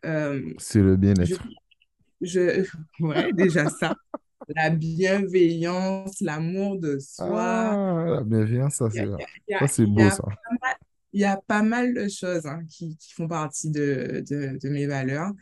Euh, 0.04 0.42
c'est 0.58 0.82
le 0.82 0.96
bien-être. 0.96 1.42
Je, 2.20 2.68
ouais, 3.00 3.32
déjà 3.32 3.70
ça. 3.70 3.96
La 4.48 4.70
bienveillance, 4.70 6.20
l'amour 6.20 6.78
de 6.78 6.98
soi. 6.98 7.28
Ah, 7.28 8.06
la 8.08 8.22
bienveillance, 8.22 8.74
ça, 8.74 8.88
c'est 8.90 9.86
beau, 9.86 10.10
ça 10.10 10.24
il 11.12 11.20
y 11.20 11.24
a 11.24 11.36
pas 11.46 11.62
mal 11.62 11.94
de 11.94 12.08
choses 12.08 12.46
hein, 12.46 12.62
qui, 12.68 12.96
qui, 12.96 13.12
font 13.14 13.28
partie 13.28 13.70
de, 13.70 14.22
de, 14.28 14.58
de 14.58 14.68
mes 14.68 14.86
valeurs. 14.86 15.32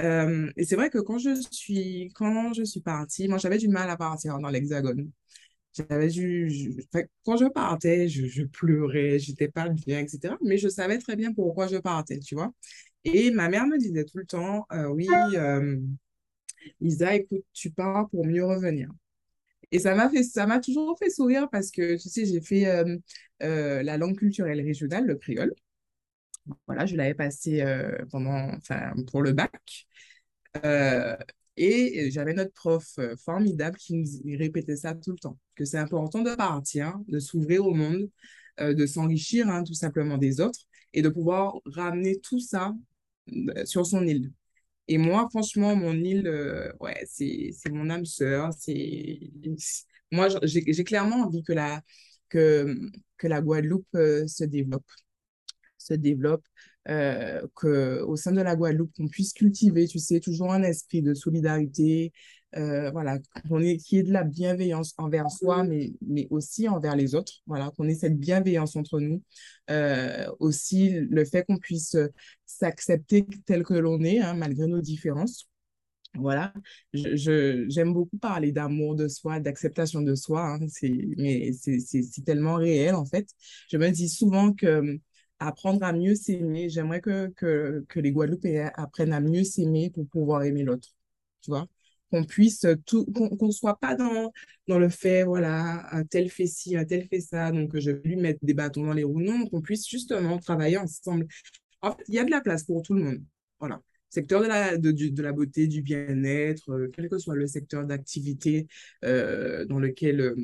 Euh, 0.00 0.50
et 0.56 0.64
c'est 0.64 0.76
vrai 0.76 0.90
que 0.90 0.98
quand 0.98 1.18
je 1.18 1.34
suis, 1.50 2.10
quand 2.14 2.52
je 2.54 2.64
suis 2.64 2.80
partie, 2.80 3.28
moi 3.28 3.38
j'avais 3.38 3.58
du 3.58 3.68
mal 3.68 3.90
à 3.90 3.96
partir 3.96 4.38
dans 4.38 4.48
l'Hexagone. 4.48 5.10
J'avais 5.72 6.08
du, 6.08 6.74
quand 7.24 7.36
je 7.36 7.46
partais, 7.46 8.08
je, 8.08 8.26
je 8.26 8.42
pleurais, 8.42 9.18
j'étais 9.18 9.48
pas 9.48 9.68
bien, 9.68 10.00
etc. 10.00 10.34
Mais 10.42 10.58
je 10.58 10.68
savais 10.68 10.98
très 10.98 11.14
bien 11.16 11.32
pourquoi 11.32 11.68
je 11.68 11.76
partais, 11.76 12.18
tu 12.18 12.34
vois. 12.34 12.52
Et 13.04 13.30
ma 13.30 13.48
mère 13.48 13.66
me 13.66 13.78
disait 13.78 14.04
tout 14.04 14.18
le 14.18 14.26
temps, 14.26 14.66
euh, 14.72 14.88
oui, 14.88 15.06
euh, 15.36 15.78
Lisa, 16.80 17.14
écoute, 17.14 17.44
tu 17.52 17.70
pars 17.70 18.08
pour 18.10 18.26
mieux 18.26 18.44
revenir. 18.44 18.90
Et 19.72 19.78
ça 19.78 19.94
m'a 19.94 20.08
fait, 20.10 20.22
ça 20.22 20.46
m'a 20.46 20.60
toujours 20.60 20.98
fait 20.98 21.10
sourire 21.10 21.48
parce 21.50 21.70
que, 21.70 21.94
tu 22.00 22.08
sais, 22.08 22.26
j'ai 22.26 22.40
fait 22.40 22.66
euh, 22.66 22.96
euh, 23.42 23.82
la 23.82 23.96
langue 23.98 24.16
culturelle 24.18 24.60
régionale, 24.60 25.06
le 25.06 25.16
créole. 25.16 25.54
Voilà, 26.66 26.86
je 26.86 26.96
l'avais 26.96 27.14
passé 27.14 27.60
euh, 27.62 28.04
pendant, 28.10 28.50
enfin, 28.56 28.92
pour 29.10 29.22
le 29.22 29.32
bac. 29.32 29.86
et 31.56 32.10
j'avais 32.10 32.32
notre 32.34 32.52
prof 32.52 32.98
formidable 33.24 33.76
qui 33.76 33.94
nous 33.96 34.38
répétait 34.38 34.76
ça 34.76 34.94
tout 34.94 35.12
le 35.12 35.18
temps, 35.18 35.38
que 35.54 35.64
c'est 35.64 35.78
important 35.78 36.22
de 36.22 36.34
partir, 36.34 36.98
de 37.08 37.18
s'ouvrir 37.18 37.66
au 37.66 37.74
monde, 37.74 38.08
de 38.58 38.86
s'enrichir 38.86 39.48
hein, 39.48 39.62
tout 39.64 39.74
simplement 39.74 40.18
des 40.18 40.40
autres 40.40 40.60
et 40.92 41.02
de 41.02 41.08
pouvoir 41.08 41.54
ramener 41.66 42.18
tout 42.20 42.40
ça 42.40 42.74
sur 43.64 43.86
son 43.86 44.06
île. 44.06 44.32
Et 44.90 44.98
moi, 44.98 45.28
franchement, 45.30 45.76
mon 45.76 45.94
île, 45.94 46.26
euh, 46.26 46.72
ouais, 46.80 47.04
c'est, 47.06 47.52
mon 47.70 47.90
âme 47.90 48.04
sœur. 48.04 48.50
Moi, 50.12 50.28
j'ai, 50.42 50.64
j'ai 50.72 50.84
clairement 50.84 51.22
envie 51.26 51.42
que 51.44 51.52
la, 51.52 51.80
que, 52.28 52.76
que 53.16 53.28
la 53.28 53.40
Guadeloupe 53.40 53.86
euh, 53.94 54.26
se 54.26 54.42
développe. 54.44 54.84
Se 55.78 55.94
développe, 55.94 56.44
euh, 56.88 57.40
qu'au 57.54 58.16
sein 58.16 58.32
de 58.32 58.42
la 58.42 58.56
Guadeloupe, 58.56 58.92
qu'on 58.96 59.08
puisse 59.08 59.32
cultiver, 59.32 59.86
tu 59.86 59.98
sais, 60.00 60.20
toujours 60.20 60.52
un 60.52 60.62
esprit 60.62 61.02
de 61.02 61.14
solidarité, 61.14 62.12
euh, 62.56 62.90
voilà, 62.90 63.18
qu'on 63.48 63.60
ait, 63.60 63.76
qu'il 63.76 63.98
y 63.98 64.00
ait 64.00 64.04
de 64.04 64.12
la 64.12 64.24
bienveillance 64.24 64.94
envers 64.98 65.30
soi, 65.30 65.62
mais, 65.64 65.92
mais 66.06 66.26
aussi 66.30 66.68
envers 66.68 66.96
les 66.96 67.14
autres, 67.14 67.32
voilà, 67.46 67.70
qu'on 67.76 67.88
ait 67.88 67.94
cette 67.94 68.18
bienveillance 68.18 68.76
entre 68.76 69.00
nous. 69.00 69.22
Euh, 69.70 70.26
aussi, 70.40 70.90
le 70.90 71.24
fait 71.24 71.44
qu'on 71.44 71.58
puisse 71.58 71.96
s'accepter 72.46 73.26
tel 73.46 73.62
que 73.64 73.74
l'on 73.74 74.00
est, 74.02 74.18
hein, 74.20 74.34
malgré 74.34 74.66
nos 74.66 74.80
différences. 74.80 75.48
Voilà, 76.16 76.52
je, 76.92 77.66
j'aime 77.68 77.92
beaucoup 77.92 78.18
parler 78.18 78.50
d'amour 78.50 78.96
de 78.96 79.06
soi, 79.06 79.38
d'acceptation 79.38 80.02
de 80.02 80.16
soi, 80.16 80.44
hein, 80.44 80.66
c'est, 80.68 80.90
mais 81.16 81.52
c'est, 81.52 81.78
c'est, 81.78 82.02
c'est 82.02 82.22
tellement 82.24 82.56
réel 82.56 82.96
en 82.96 83.04
fait. 83.06 83.28
Je 83.70 83.76
me 83.76 83.88
dis 83.90 84.08
souvent 84.08 84.52
que 84.52 84.98
apprendre 85.38 85.84
à 85.84 85.92
mieux 85.92 86.16
s'aimer, 86.16 86.68
j'aimerais 86.68 87.00
que, 87.00 87.28
que, 87.36 87.84
que 87.88 88.00
les 88.00 88.10
Guadeloupéens 88.10 88.72
apprennent 88.74 89.12
à 89.12 89.20
mieux 89.20 89.44
s'aimer 89.44 89.90
pour 89.90 90.06
pouvoir 90.08 90.42
aimer 90.42 90.64
l'autre, 90.64 90.88
tu 91.42 91.50
vois 91.52 91.68
qu'on 92.10 92.24
puisse 92.24 92.66
tout, 92.86 93.06
qu'on 93.06 93.46
ne 93.46 93.52
soit 93.52 93.78
pas 93.78 93.94
dans, 93.94 94.32
dans 94.66 94.78
le 94.78 94.88
fait, 94.88 95.24
voilà, 95.24 95.88
tel 96.10 96.30
fait 96.30 96.46
ci, 96.46 96.76
tel 96.88 97.06
fait 97.06 97.20
ça, 97.20 97.50
donc 97.52 97.78
je 97.78 97.90
vais 97.90 98.00
lui 98.04 98.16
mettre 98.16 98.40
des 98.42 98.54
bâtons 98.54 98.84
dans 98.84 98.92
les 98.92 99.04
roues. 99.04 99.20
Non, 99.20 99.46
qu'on 99.46 99.60
puisse 99.60 99.88
justement 99.88 100.38
travailler 100.38 100.78
ensemble. 100.78 101.26
En 101.82 101.92
fait, 101.92 102.04
il 102.08 102.14
y 102.14 102.18
a 102.18 102.24
de 102.24 102.30
la 102.30 102.40
place 102.40 102.64
pour 102.64 102.82
tout 102.82 102.94
le 102.94 103.02
monde. 103.02 103.22
Voilà. 103.58 103.80
Secteur 104.08 104.42
de 104.42 104.46
la, 104.48 104.76
de, 104.76 104.90
de 104.90 105.22
la 105.22 105.32
beauté, 105.32 105.68
du 105.68 105.82
bien-être, 105.82 106.70
euh, 106.72 106.88
quel 106.92 107.08
que 107.08 107.18
soit 107.18 107.36
le 107.36 107.46
secteur 107.46 107.86
d'activité 107.86 108.66
euh, 109.04 109.64
dans 109.66 109.78
lequel 109.78 110.20
euh, 110.20 110.34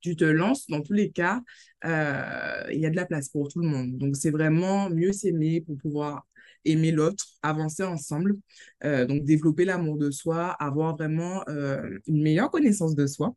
tu 0.00 0.14
te 0.14 0.24
lances, 0.24 0.68
dans 0.68 0.82
tous 0.82 0.92
les 0.92 1.10
cas, 1.10 1.42
il 1.82 2.78
y 2.78 2.86
a 2.86 2.90
de 2.90 2.96
la 2.96 3.06
place 3.06 3.28
pour 3.28 3.48
tout 3.48 3.60
le 3.60 3.66
monde. 3.66 3.98
Donc, 3.98 4.14
c'est 4.14 4.30
vraiment 4.30 4.88
mieux 4.88 5.12
s'aimer 5.12 5.62
pour 5.62 5.76
pouvoir 5.78 6.26
aimer 6.66 6.92
l'autre, 6.92 7.24
avancer 7.42 7.82
ensemble, 7.82 8.36
euh, 8.84 9.06
donc 9.06 9.24
développer 9.24 9.64
l'amour 9.64 9.96
de 9.96 10.10
soi, 10.10 10.50
avoir 10.60 10.96
vraiment 10.96 11.42
euh, 11.48 11.98
une 12.06 12.22
meilleure 12.22 12.50
connaissance 12.50 12.94
de 12.94 13.06
soi, 13.06 13.34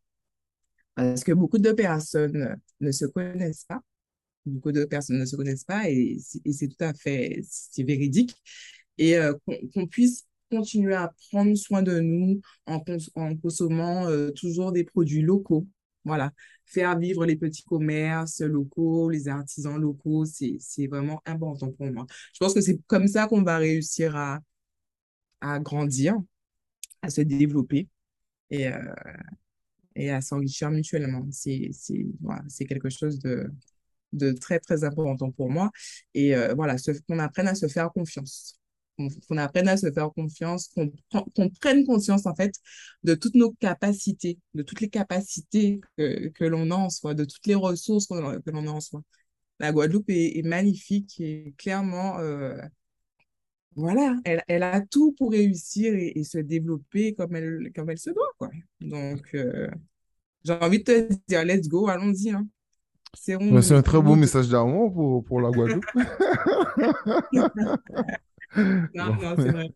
parce 0.96 1.24
que 1.24 1.32
beaucoup 1.32 1.58
de 1.60 1.72
personnes 1.72 2.58
ne 2.80 2.92
se 2.92 3.06
connaissent 3.06 3.65
pas, 3.65 3.82
beaucoup 4.46 4.72
de 4.72 4.86
personnes 4.86 5.20
ne 5.20 5.26
se 5.26 5.36
connaissent 5.36 5.63
pas 5.63 5.89
et, 5.89 6.18
c'est 6.20 6.68
tout 6.68 6.84
à 6.84 6.94
fait, 6.94 7.42
c'est 7.48 7.84
véridique, 7.84 8.36
et 8.98 9.18
euh, 9.18 9.34
qu'on 9.74 9.88
puisse 9.88 10.26
continuer 10.52 10.96
à 10.96 11.13
prendre 11.32 11.56
soin 11.56 11.84
de 11.84 12.00
nous 12.00 12.42
en, 12.65 12.84
en 13.15 13.36
consommant 13.38 14.08
toujours 14.36 14.72
des 14.72 14.84
produits 14.84 15.22
locaux, 15.22 15.68
voilà, 16.06 16.32
faire 16.66 16.98
vivre 16.98 17.26
les 17.26 17.36
petits 17.36 17.64
commerces 17.64 18.42
locaux, 18.42 19.10
les 19.10 19.28
artisans 19.28 19.80
locaux, 19.80 20.26
c'est 20.26 20.88
vraiment 20.88 21.22
important 21.26 21.72
pour 21.72 21.92
moi. 21.92 22.06
Je 22.34 22.40
pense 22.40 22.54
que 22.54 22.62
c'est 22.62 22.80
comme 22.88 23.08
ça 23.08 23.28
qu'on 23.28 23.44
va 23.44 23.58
réussir 23.58 24.16
à, 24.16 24.40
à 25.42 25.60
grandir, 25.60 26.16
à 27.02 27.10
se 27.10 27.22
développer 27.22 27.90
et, 28.52 28.68
euh, 28.70 28.94
et 29.96 30.12
à 30.12 30.22
s'enrichir 30.22 30.70
mutuellement. 30.72 31.26
C'est 31.32 31.72
voilà, 32.22 32.44
quelque 32.68 32.90
chose 32.90 33.20
de, 33.20 33.52
de 34.14 34.32
très, 34.34 34.60
très 34.60 34.84
important 34.84 35.32
pour 35.32 35.50
moi. 35.52 35.72
Et 36.14 36.36
euh, 36.36 36.54
voilà, 36.56 36.78
qu'on 37.08 37.20
apprenne 37.20 37.48
à 37.48 37.56
se 37.56 37.68
faire 37.68 37.92
confiance 37.92 38.59
qu'on 39.28 39.38
apprenne 39.38 39.68
à 39.68 39.78
se 39.78 39.92
faire 39.92 40.12
confiance, 40.12 40.70
qu'on 40.74 41.50
prenne 41.62 41.86
conscience 41.86 42.26
en 42.26 42.36
fait 42.36 42.56
de 43.04 43.16
toutes 43.16 43.36
nos 43.36 43.52
capacités, 43.54 44.40
de 44.54 44.64
toutes 44.64 44.82
les 44.82 44.90
capacités 44.90 45.82
que, 45.98 46.28
que 46.30 46.46
l'on 46.46 46.72
a 46.72 46.76
en 46.76 46.90
soi, 46.90 47.14
de 47.14 47.26
toutes 47.26 47.48
les 47.48 47.56
ressources 47.56 48.08
que 48.08 48.52
l'on 48.52 48.68
a 48.68 48.72
en 48.72 48.82
soi. 48.82 49.02
La 49.60 49.72
Guadeloupe 49.72 50.10
est, 50.10 50.46
magnifique 50.46 51.20
et 51.20 51.54
clairement, 51.58 52.18
euh, 52.20 52.58
voilà, 53.76 54.16
elle, 54.24 54.42
elle, 54.48 54.64
a 54.64 54.82
tout 54.82 55.14
pour 55.18 55.32
réussir 55.32 55.94
et, 55.96 56.24
se 56.24 56.38
développer 56.38 57.14
comme 57.14 57.36
elle, 57.36 57.72
comme 57.76 57.90
elle 57.90 58.00
se 58.00 58.10
doit. 58.10 58.32
Quoi. 58.38 58.50
Donc, 58.80 59.28
euh, 59.36 59.70
j'ai 60.46 60.54
envie 60.54 60.80
de 60.80 60.84
te 60.84 61.14
dire, 61.28 61.44
let's 61.44 61.68
go, 61.68 61.90
allons-y. 61.90 62.32
Hein. 62.32 62.48
C'est 63.14 63.74
un 63.74 63.82
très 63.82 64.02
beau 64.02 64.16
message 64.16 64.50
d'amour 64.50 64.94
pour, 64.94 65.26
pour 65.26 65.42
la 65.42 65.52
Guadeloupe. 65.52 65.86
Non, 68.58 69.16
non, 69.16 69.36
c'est 69.38 69.52
vrai. 69.52 69.72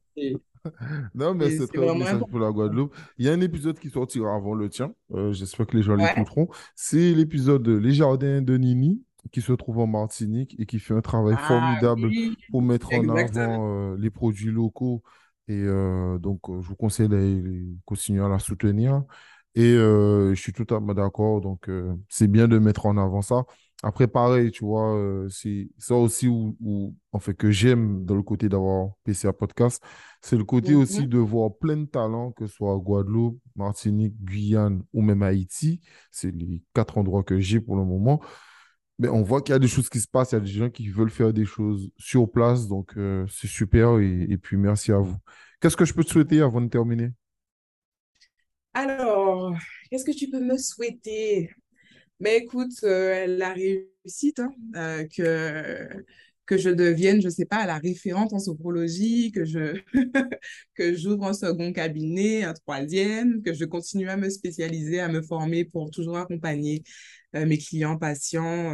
Non, 1.14 1.34
mais 1.34 1.50
c'est 1.52 1.68
très 1.68 1.96
message 1.96 2.22
pour 2.30 2.40
la 2.40 2.52
Guadeloupe. 2.52 2.96
Il 3.18 3.26
y 3.26 3.30
a 3.30 3.34
un 3.34 3.42
épisode 3.42 3.80
qui 3.80 3.90
sortira 3.90 4.36
avant 4.36 4.54
le 4.54 4.70
tien. 4.70 4.94
Euh, 5.14 5.34
j'espère 5.34 5.68
que 5.68 5.78
les 5.78 5.84
gens 5.84 5.96
l'écouteront. 5.96 6.48
C'est 6.76 7.14
l'épisode 7.14 7.68
Les 7.68 7.92
Jardins 7.92 8.42
de 8.42 8.58
Nini 8.58 9.04
qui 9.32 9.42
se 9.42 9.54
trouve 9.54 9.80
en 9.80 9.88
Martinique 9.88 10.56
et 10.60 10.66
qui 10.66 10.80
fait 10.80 10.94
un 10.94 11.02
travail 11.02 11.36
ah 11.38 11.48
formidable 11.48 12.10
pour 12.52 12.62
mettre 12.62 12.94
en 12.94 13.08
avant 13.08 13.68
euh, 13.68 13.96
les 13.98 14.10
produits 14.10 14.52
locaux. 14.52 15.02
Et 15.48 15.62
euh, 15.62 16.18
donc, 16.18 16.42
je 16.48 16.68
vous 16.68 16.76
conseille 16.76 17.08
de 17.08 17.66
continuer 17.86 18.24
à 18.24 18.28
la 18.28 18.40
soutenir. 18.40 19.04
Et 19.56 19.72
je 19.74 20.34
suis 20.36 20.52
totalement 20.52 20.94
d'accord. 20.94 21.40
Donc, 21.40 21.70
c'est 22.10 22.28
bien 22.28 22.48
de 22.48 22.58
mettre 22.58 22.86
en 22.86 22.98
avant 22.98 23.22
ça. 23.22 23.46
Après, 23.84 24.08
pareil, 24.08 24.52
tu 24.52 24.66
vois, 24.66 24.96
euh, 24.98 25.30
c'est 25.30 25.70
ça 25.78 25.96
aussi 25.96 26.28
où, 26.30 26.58
où- 26.62 26.96
en 27.12 27.20
fait, 27.20 27.34
que 27.36 27.52
j'aime 27.52 28.06
dans 28.06 28.16
le 28.16 28.24
côté 28.24 28.50
d'avoir 28.50 28.92
PCA 29.04 29.34
Podcast, 29.34 29.84
c'est 30.22 30.38
le 30.38 30.46
côté 30.46 30.74
aussi 30.76 31.08
de 31.08 31.18
voir 31.20 31.52
plein 31.58 31.78
de 31.78 31.86
talents, 31.86 32.32
que 32.32 32.48
ce 32.48 32.56
soit 32.56 32.78
Guadeloupe, 32.78 33.40
Martinique, 33.56 34.16
Guyane 34.24 34.84
ou 34.94 35.02
même 35.02 35.22
Haïti. 35.24 35.82
C'est 36.12 36.32
les 36.32 36.64
quatre 36.74 36.98
endroits 36.98 37.24
que 37.24 37.40
j'ai 37.40 37.60
pour 37.62 37.76
le 37.76 37.84
moment. 37.86 38.22
Mais 39.00 39.10
on 39.10 39.24
voit 39.24 39.42
qu'il 39.42 39.54
y 39.54 39.56
a 39.56 39.60
des 39.60 39.68
choses 39.68 39.90
qui 39.90 40.00
se 40.00 40.08
passent, 40.08 40.32
il 40.34 40.36
y 40.36 40.38
a 40.38 40.42
des 40.42 40.48
gens 40.52 40.70
qui 40.70 40.88
veulent 40.90 41.10
faire 41.10 41.34
des 41.34 41.46
choses 41.46 41.92
sur 41.98 42.32
place, 42.32 42.68
donc 42.68 42.96
euh, 42.98 43.26
c'est 43.30 43.48
super 43.48 44.00
et, 44.00 44.24
et 44.30 44.38
puis 44.38 44.58
merci 44.58 44.92
à 44.92 45.00
vous. 45.00 45.18
Qu'est-ce 45.62 45.78
que 45.78 45.86
je 45.86 45.94
peux 45.94 46.04
te 46.04 46.10
souhaiter 46.12 46.42
avant 46.42 46.62
de 46.62 46.68
terminer? 46.70 47.12
Alors, 48.74 49.54
qu'est-ce 49.90 50.06
que 50.06 50.12
tu 50.18 50.30
peux 50.30 50.40
me 50.40 50.58
souhaiter? 50.58 51.50
Mais 52.24 52.38
écoute, 52.38 52.72
euh, 52.84 53.28
la 53.28 53.54
réussite, 53.54 54.40
hein, 54.40 54.54
euh, 54.76 55.06
que, 55.16 56.04
que 56.46 56.58
je 56.58 56.70
devienne, 56.70 57.22
je 57.22 57.30
sais 57.30 57.46
pas, 57.46 57.66
la 57.66 57.78
référente 57.80 58.34
en 58.34 58.40
sophrologie, 58.40 59.32
que 59.32 59.46
je 59.46 59.82
que 60.76 60.96
j'ouvre 60.96 61.26
un 61.26 61.34
second 61.34 61.74
cabinet, 61.74 62.44
un 62.44 62.54
troisième, 62.54 63.42
que 63.44 63.54
je 63.54 63.66
continue 63.66 64.10
à 64.10 64.18
me 64.18 64.30
spécialiser, 64.30 65.00
à 65.02 65.10
me 65.10 65.22
former 65.22 65.66
pour 65.66 65.92
toujours 65.92 66.18
accompagner 66.18 66.84
euh, 67.36 67.46
mes 67.46 67.58
clients, 67.58 67.98
patients, 67.98 68.74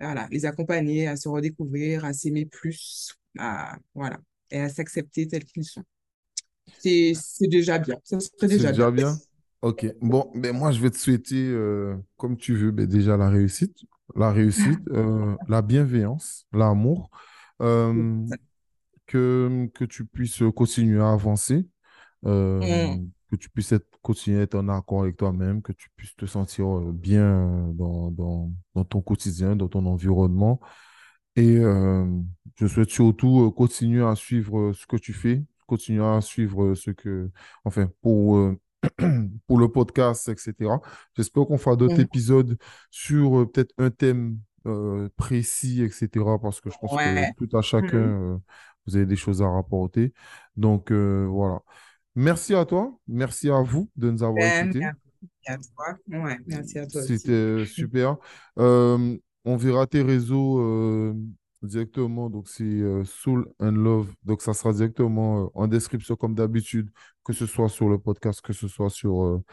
voilà, 0.00 0.28
les 0.30 0.46
accompagner 0.46 1.08
à 1.08 1.16
se 1.16 1.28
redécouvrir, 1.28 2.04
à 2.04 2.12
s'aimer 2.12 2.46
plus, 2.46 3.14
à, 3.38 3.78
voilà, 3.94 4.18
et 4.50 4.60
à 4.60 4.68
s'accepter 4.68 5.26
tels 5.28 5.44
qu'ils 5.44 5.64
sont. 5.64 5.84
C'est, 6.78 7.12
c'est 7.14 7.48
déjà 7.48 7.78
bien, 7.78 7.96
ça 8.04 8.20
serait 8.20 8.48
C'est 8.48 8.48
déjà 8.48 8.72
bien. 8.72 8.72
déjà 8.72 8.90
bien? 8.90 9.20
Ok. 9.62 9.86
Bon, 10.00 10.30
ben 10.34 10.56
moi, 10.56 10.72
je 10.72 10.80
vais 10.80 10.90
te 10.90 10.96
souhaiter, 10.96 11.36
euh, 11.36 11.96
comme 12.16 12.36
tu 12.36 12.54
veux, 12.54 12.70
ben 12.70 12.86
déjà 12.86 13.16
la 13.16 13.28
réussite, 13.28 13.76
la 14.16 14.32
réussite, 14.32 14.80
euh, 14.90 15.36
la 15.48 15.60
bienveillance, 15.62 16.46
l'amour, 16.52 17.10
euh, 17.60 18.24
que, 19.06 19.68
que 19.74 19.84
tu 19.84 20.06
puisses 20.06 20.42
continuer 20.56 21.00
à 21.00 21.12
avancer, 21.12 21.66
Mm, 22.60 23.10
que 23.30 23.36
tu 23.36 23.50
puisses 23.50 23.72
être, 23.72 23.86
continuer 24.02 24.40
à 24.40 24.42
être 24.42 24.56
en 24.56 24.68
accord 24.68 25.02
avec 25.02 25.16
toi-même, 25.16 25.62
que 25.62 25.72
tu 25.72 25.90
puisses 25.96 26.16
te 26.16 26.26
sentir 26.26 26.66
bien 26.92 27.68
dans, 27.74 28.10
dans, 28.10 28.52
dans 28.74 28.84
ton 28.84 29.00
quotidien, 29.02 29.56
dans 29.56 29.68
ton 29.68 29.86
environnement. 29.86 30.60
Et 31.36 31.56
je 32.56 32.66
souhaite 32.66 32.90
surtout 32.90 33.50
continuer 33.52 34.04
à 34.04 34.16
suivre 34.16 34.72
ce 34.72 34.86
que 34.86 34.96
tu 34.96 35.12
fais, 35.12 35.44
continuer 35.66 36.04
à 36.04 36.20
suivre 36.20 36.74
ce 36.74 36.90
que, 36.90 37.30
enfin, 37.64 37.88
pour, 38.02 38.54
pour 39.46 39.58
le 39.58 39.68
podcast, 39.68 40.28
etc. 40.28 40.70
J'espère 41.16 41.46
qu'on 41.46 41.58
fera 41.58 41.76
d'autres 41.76 41.98
mm. 41.98 42.02
épisodes 42.02 42.58
sur 42.90 43.40
euh, 43.40 43.46
peut-être 43.46 43.74
un 43.78 43.90
thème 43.90 44.38
euh, 44.66 45.08
précis, 45.16 45.82
etc. 45.82 46.08
Parce 46.40 46.60
que 46.60 46.70
je 46.70 46.76
pense 46.80 46.90
que 46.92 47.34
tout 47.36 47.56
à 47.56 47.62
chacun, 47.62 47.98
Mm. 47.98 48.34
euh, 48.34 48.38
vous 48.86 48.96
avez 48.96 49.06
des 49.06 49.16
choses 49.16 49.42
à 49.42 49.48
rapporter. 49.48 50.12
Donc, 50.56 50.90
voilà. 50.92 51.60
Merci 52.16 52.54
à 52.54 52.64
toi, 52.64 52.92
merci 53.06 53.50
à 53.50 53.62
vous 53.62 53.88
de 53.96 54.10
nous 54.10 54.22
avoir 54.22 54.36
Ben, 54.36 54.66
écoutés. 54.66 54.80
merci 54.80 54.98
à 55.46 55.56
toi. 55.58 56.18
Ouais, 56.24 56.38
merci 56.46 56.78
à 56.78 56.86
toi. 56.86 57.02
C'était 57.02 57.64
super. 57.66 58.16
On 58.56 59.56
verra 59.56 59.86
tes 59.86 60.02
réseaux 60.02 61.14
directement. 61.62 62.30
Donc, 62.30 62.48
c'est 62.48 62.64
euh, 62.64 63.04
Soul 63.04 63.46
and 63.60 63.72
Love. 63.72 64.14
Donc, 64.24 64.42
ça 64.42 64.54
sera 64.54 64.72
directement 64.72 65.44
euh, 65.44 65.48
en 65.54 65.66
description, 65.66 66.16
comme 66.16 66.34
d'habitude, 66.34 66.90
que 67.24 67.32
ce 67.32 67.46
soit 67.46 67.68
sur 67.68 67.88
le 67.88 67.98
podcast, 67.98 68.40
que 68.40 68.52
ce 68.52 68.68
soit 68.68 68.90
sur 68.90 69.24
euh, 69.24 69.44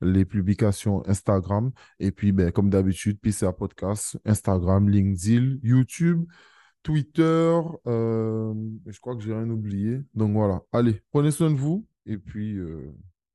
les 0.00 0.24
publications 0.24 1.06
Instagram. 1.08 1.72
Et 1.98 2.10
puis, 2.12 2.32
ben, 2.32 2.50
comme 2.52 2.70
d'habitude, 2.70 3.18
PCA 3.20 3.52
Podcast, 3.52 4.18
Instagram, 4.24 4.88
LinkedIn, 4.88 5.58
YouTube, 5.62 6.26
Twitter. 6.82 7.60
je 7.86 9.00
crois 9.00 9.16
que 9.16 9.22
j'ai 9.22 9.32
rien 9.34 9.48
oublié. 9.48 10.00
Donc, 10.14 10.32
voilà. 10.32 10.62
Allez, 10.72 11.02
prenez 11.12 11.30
soin 11.30 11.50
de 11.50 11.56
vous. 11.56 11.86
Et 12.06 12.18
puis, 12.18 12.58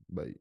bye. 0.10 0.36